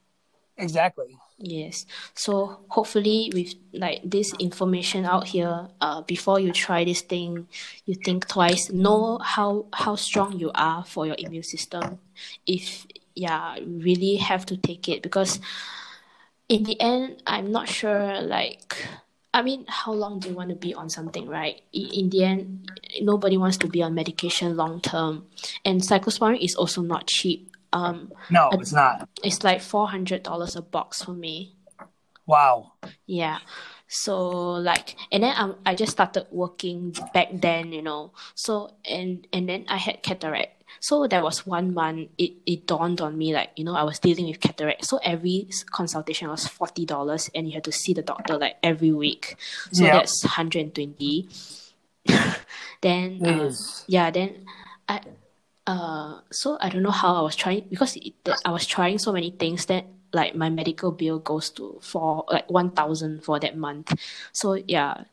[0.57, 1.17] Exactly.
[1.39, 1.85] Yes.
[2.15, 7.49] So hopefully with like this information out here, uh, before you try this thing,
[7.87, 8.71] you think twice.
[8.71, 11.99] Know how how strong you are for your immune system.
[12.47, 15.41] If yeah, really have to take it because
[16.49, 18.87] in the end, I'm not sure like.
[19.33, 21.61] I mean, how long do you want to be on something, right?
[21.73, 22.71] In, in the end,
[23.03, 25.27] nobody wants to be on medication long term,
[25.65, 27.51] and cyclosporin is also not cheap.
[27.73, 29.09] Um, No, it's not.
[29.25, 31.57] it's like four hundred dollars a box for me.
[32.27, 32.73] Wow.
[33.07, 33.39] Yeah.
[33.89, 38.13] So like and then I I just started working back then, you know.
[38.35, 40.63] So and and then I had cataract.
[40.81, 43.99] So there was one month it, it dawned on me like, you know, I was
[43.99, 44.85] dealing with cataract.
[44.85, 48.93] So every consultation was forty dollars and you had to see the doctor like every
[48.93, 49.37] week.
[49.73, 49.93] So Yeah.
[49.95, 51.29] that's hundred and twenty.
[52.83, 53.51] then uh,
[53.87, 54.47] yeah, then
[54.89, 55.01] I
[55.67, 58.13] uh so I don't know how I was trying because it,
[58.45, 62.49] I was trying so many things that like my medical bill goes to for like
[62.51, 63.95] one thousand for that month.
[64.33, 65.05] So yeah.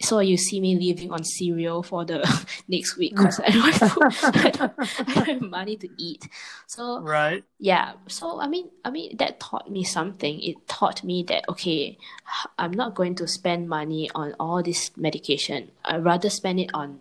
[0.00, 2.20] So you see me living on cereal for the
[2.68, 3.18] next week mm.
[3.24, 4.34] because I don't have food.
[4.36, 6.28] I don't, I don't have money to eat.
[6.66, 7.42] So Right.
[7.58, 11.96] yeah so i mean i mean that taught me something it taught me that okay
[12.58, 17.00] I'm not going to spend money on all this medication i rather spend it on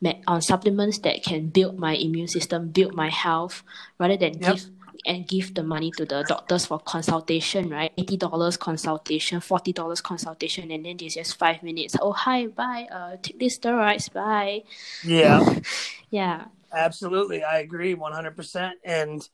[0.00, 3.62] me- on supplements that can build my immune system build my health
[3.98, 4.54] rather than Yep.
[4.54, 4.64] give
[5.06, 10.84] and give the money to the doctors for consultation right $80 consultation $40 consultation and
[10.84, 14.62] then there's just five minutes oh hi bye uh take this steroids bye
[15.04, 15.58] Yeah.
[16.10, 17.42] yeah Absolutely.
[17.42, 18.72] I agree 100%.
[18.84, 19.28] And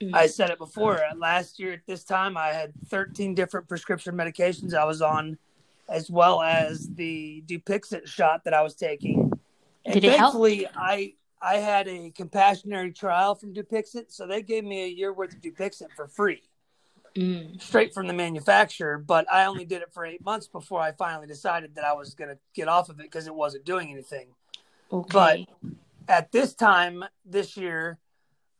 [0.00, 0.14] Mm.
[0.14, 1.00] I said it before.
[1.16, 5.38] Last year at this time, I had 13 different prescription medications I was on,
[5.88, 9.32] as well as the Dupixent shot that I was taking.
[9.84, 10.36] And Did it help?
[10.76, 15.34] I I had a compassionary trial from Dupixent, so they gave me a year worth
[15.34, 16.42] of Dupixent for free,
[17.14, 17.60] Mm.
[17.60, 18.98] straight from the manufacturer.
[18.98, 22.14] But I only did it for eight months before I finally decided that I was
[22.14, 24.28] going to get off of it because it wasn't doing anything.
[24.92, 25.46] okay
[26.08, 27.98] At this time this year,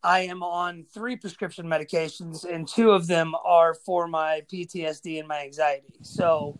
[0.03, 5.26] I am on three prescription medications, and two of them are for my PTSD and
[5.26, 5.95] my anxiety.
[6.03, 6.59] So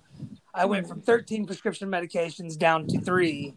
[0.55, 3.55] I went from 13 prescription medications down to three.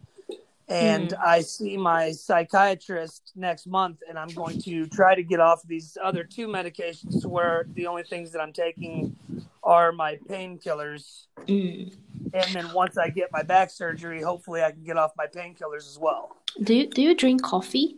[0.72, 5.62] And I see my psychiatrist next month, and I'm going to try to get off
[5.66, 9.16] these other two medications to where the only things that I'm taking
[9.62, 11.26] are my painkillers.
[11.46, 11.94] Mm.
[12.34, 15.86] And then once I get my back surgery, hopefully I can get off my painkillers
[15.88, 16.36] as well.
[16.62, 17.96] Do you do you drink coffee?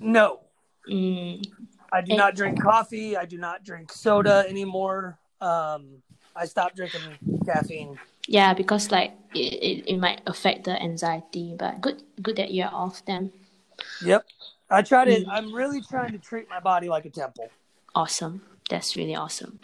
[0.00, 0.40] No,
[0.90, 1.44] Mm.
[1.92, 3.16] I do And- not drink coffee.
[3.16, 5.18] I do not drink soda anymore.
[5.40, 6.02] Um,
[6.34, 7.00] I stopped drinking
[7.44, 7.98] caffeine.
[8.26, 12.72] Yeah, because like it, it, it might affect the anxiety, but good good that you're
[12.72, 13.32] off them.
[14.04, 14.24] Yep.
[14.70, 15.10] I try to.
[15.10, 15.28] Mm.
[15.28, 17.50] I'm really trying to treat my body like a temple.
[17.94, 18.42] Awesome.
[18.70, 19.60] That's really awesome.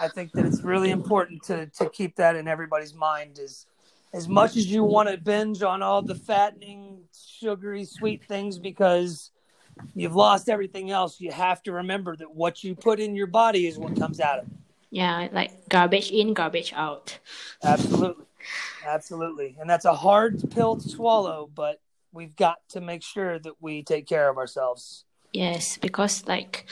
[0.00, 3.38] I think that it's really important to to keep that in everybody's mind.
[3.38, 3.66] Is
[4.12, 9.30] as much as you want to binge on all the fattening, sugary, sweet things because
[9.94, 13.66] you've lost everything else, you have to remember that what you put in your body
[13.66, 14.52] is what comes out of it.
[14.94, 17.18] Yeah, like garbage in, garbage out.
[17.64, 18.26] Absolutely.
[18.86, 19.56] Absolutely.
[19.58, 21.80] And that's a hard pill to swallow, but
[22.12, 25.04] we've got to make sure that we take care of ourselves.
[25.32, 26.66] Yes, because like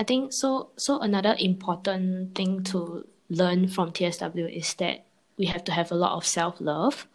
[0.00, 5.06] I think so so another important thing to learn from TSW is that
[5.38, 7.06] we have to have a lot of self love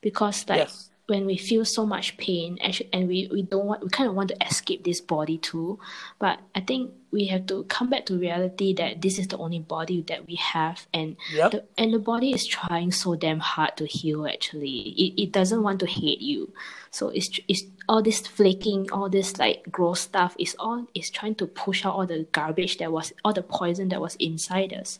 [0.00, 0.87] because like Yes.
[1.08, 4.14] When we feel so much pain actu- and we, we don't want we kind of
[4.14, 5.78] want to escape this body too
[6.18, 9.58] but i think we have to come back to reality that this is the only
[9.58, 11.50] body that we have and Yep.
[11.52, 15.62] the, and the body is trying so damn hard to heal actually it, it doesn't
[15.62, 16.52] want to hate you
[16.90, 21.34] so it's it's all this flaking all this like gross stuff is all is trying
[21.36, 24.98] to push out all the garbage that was all the poison that was inside us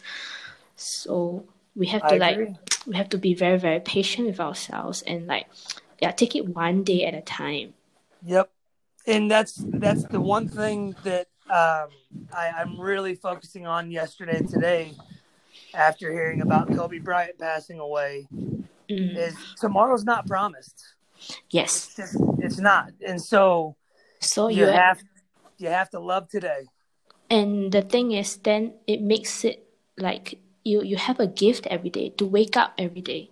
[0.76, 1.44] so
[1.76, 2.56] we have to I like agree.
[2.86, 5.46] we have to be very very patient with ourselves and like
[6.00, 7.74] yeah take it one day at a time
[8.24, 8.50] Yep.
[9.06, 11.88] And that's that's the one thing that um,
[12.36, 14.94] I, I'm really focusing on yesterday and today
[15.74, 18.28] after hearing about Kobe Bryant passing away
[18.90, 20.94] Mm, is tomorrow's not promised.
[21.50, 22.90] yes It's just it's not.
[23.06, 23.76] And so
[24.20, 24.98] so you you have
[25.58, 26.66] you have to love today.
[27.30, 29.68] and the thing is then it makes it
[29.98, 33.30] like you you have a gift every day to wake up every day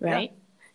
[0.00, 0.32] right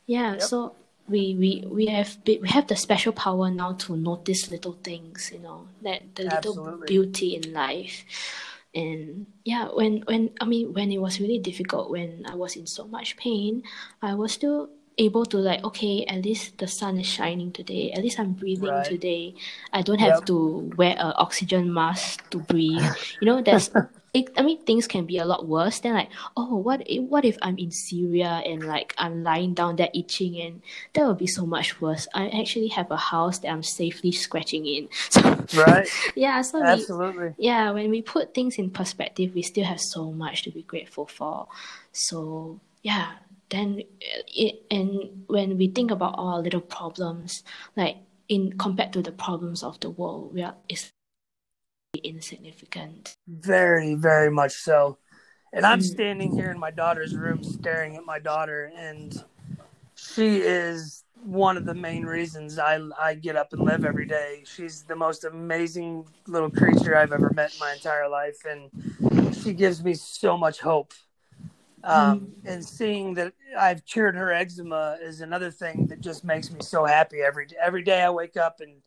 [0.07, 0.41] yeah Yep.
[0.41, 0.75] so
[1.11, 5.39] we we we have we have the special power now to notice little things you
[5.39, 8.05] know that the little beauty in life.
[8.73, 12.65] And yeah when when i mean when it was really difficult when i was in
[12.67, 13.63] so much pain
[14.01, 17.91] i was still able to like okay at least the sun is shining today.
[17.91, 18.85] At least i'm breathing Right.
[18.85, 19.35] today.
[19.73, 20.25] I don't have Yep.
[20.27, 22.87] to wear an oxygen mask to breathe.
[23.19, 23.71] You know there's
[24.13, 27.23] it, i mean things can be a lot worse than like oh what if, what
[27.23, 30.61] if i'm in syria and like i'm lying down there itching and
[30.93, 34.65] that would be so much worse i actually have a house that i'm safely scratching
[34.65, 35.21] in so
[35.55, 35.87] Right?
[36.15, 37.33] yeah so we, Absolutely.
[37.37, 41.05] yeah when we put things in perspective we still have so much to be grateful
[41.05, 41.47] for
[41.91, 43.13] so yeah
[43.49, 47.43] then uh, it, and when we think about all our little problems
[47.75, 47.97] like
[48.29, 50.91] in compared to the problems of the world we are it's
[51.99, 54.97] insignificant Very, very much so.
[55.53, 55.83] And I'm Mm.
[55.83, 59.23] standing here in my daughter's room staring at my daughter and
[59.95, 64.43] she is one of the main reasons I I get up and live every day.
[64.45, 68.71] She's the most amazing little creature I've ever met in my entire life and
[69.33, 70.93] she gives me so much hope.
[71.83, 76.61] Um, and seeing that I've cured her eczema is another thing that just makes me
[76.61, 78.81] so happy every every day I wake up and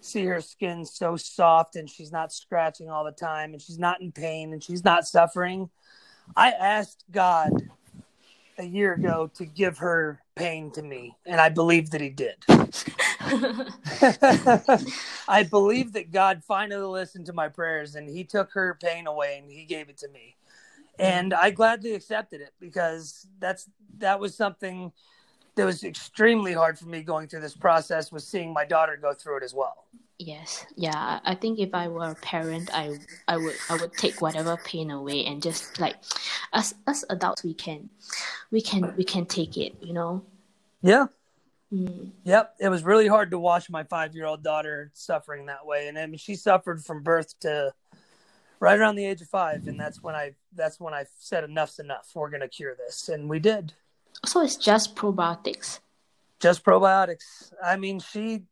[0.00, 4.00] see her skin so soft and she's not scratching all the time and she's not
[4.00, 5.70] in pain and she's not suffering.
[6.36, 7.52] I asked God
[8.58, 12.44] a year ago to give her pain to me, and I believe that He did.
[15.28, 19.38] I believe that God finally listened to my prayers and He took her pain away
[19.40, 20.36] and He gave it to me.
[20.98, 23.68] And I gladly accepted it because that's
[23.98, 24.92] that was something
[25.58, 29.12] that was extremely hard for me going through this process was seeing my daughter go
[29.12, 29.86] through it as well.
[30.20, 31.20] Yes, yeah.
[31.24, 34.90] I think if I were a parent, I I would I would take whatever pain
[34.90, 35.96] away and just like,
[36.52, 37.90] as as adults, we can,
[38.50, 39.74] we can we can take it.
[39.80, 40.24] You know.
[40.82, 41.06] Yeah.
[41.72, 45.98] Mm, Yep, it was really hard to watch my five-year-old daughter suffering that way, and
[45.98, 47.74] I mean, she suffered from birth to
[48.58, 51.78] right around the age of five, and that's when I that's when I said enough's
[51.78, 52.10] enough.
[52.14, 53.74] We're gonna cure this, and we did.
[54.24, 55.80] So it's just probiotics.
[56.40, 57.52] Just probiotics.
[57.62, 58.42] I mean, she.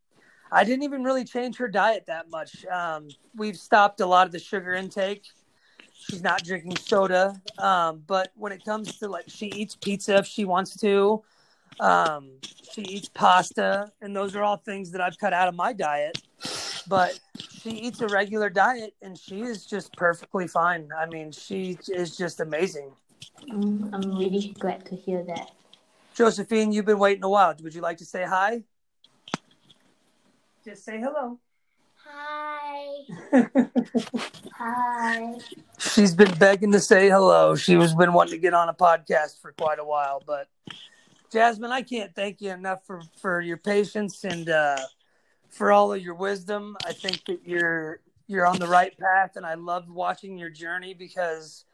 [0.50, 2.64] I didn't even really change her diet that much.
[2.66, 5.24] Um, we've stopped a lot of the sugar intake.
[5.92, 10.26] She's not drinking soda, um, but when it comes to like, she eats pizza if
[10.26, 11.24] she wants to.
[11.80, 12.30] Um,
[12.72, 16.22] she eats pasta, and those are all things that I've cut out of my diet.
[16.86, 17.18] But
[17.60, 20.90] she eats a regular diet, and she is just perfectly fine.
[20.96, 22.92] I mean, she is just amazing.
[23.48, 25.50] Mm, I'm really glad to hear that.
[26.14, 27.54] Josephine, you've been waiting a while.
[27.62, 28.62] Would you like to say hi?
[30.64, 31.38] Just say hello.
[32.08, 32.86] Hi.
[34.54, 35.34] Hi.
[35.78, 37.56] She's been begging to say hello.
[37.56, 40.48] She was been wanting to get on a podcast for quite a while, but
[41.32, 44.78] Jasmine, I can't thank you enough for for your patience and uh,
[45.48, 46.76] for all of your wisdom.
[46.84, 50.94] I think that you're you're on the right path, and I loved watching your journey
[50.94, 51.64] because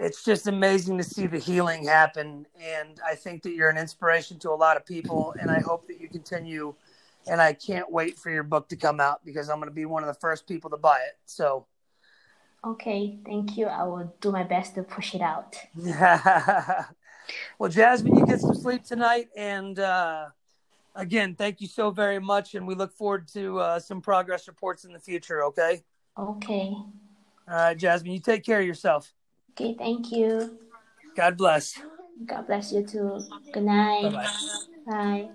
[0.00, 2.46] it's just amazing to see the healing happen.
[2.58, 5.86] And I think that you're an inspiration to a lot of people, and I hope
[5.88, 6.74] that you continue.
[7.26, 9.84] And I can't wait for your book to come out because I'm going to be
[9.84, 11.18] one of the first people to buy it.
[11.26, 11.66] So,
[12.66, 13.66] okay, thank you.
[13.66, 15.54] I will do my best to push it out.
[17.58, 20.28] well, Jasmine, you get some sleep tonight, and uh,
[20.94, 24.86] again, thank you so very much, and we look forward to uh, some progress reports
[24.86, 25.44] in the future.
[25.44, 25.82] Okay.
[26.18, 26.72] Okay.
[26.72, 29.12] All right, Jasmine, you take care of yourself.
[29.52, 30.58] Okay, thank you.
[31.16, 31.74] God bless.
[32.26, 33.20] God bless you too.
[33.52, 34.02] Good night.
[34.02, 34.28] Bye-bye.
[34.86, 35.30] Bye.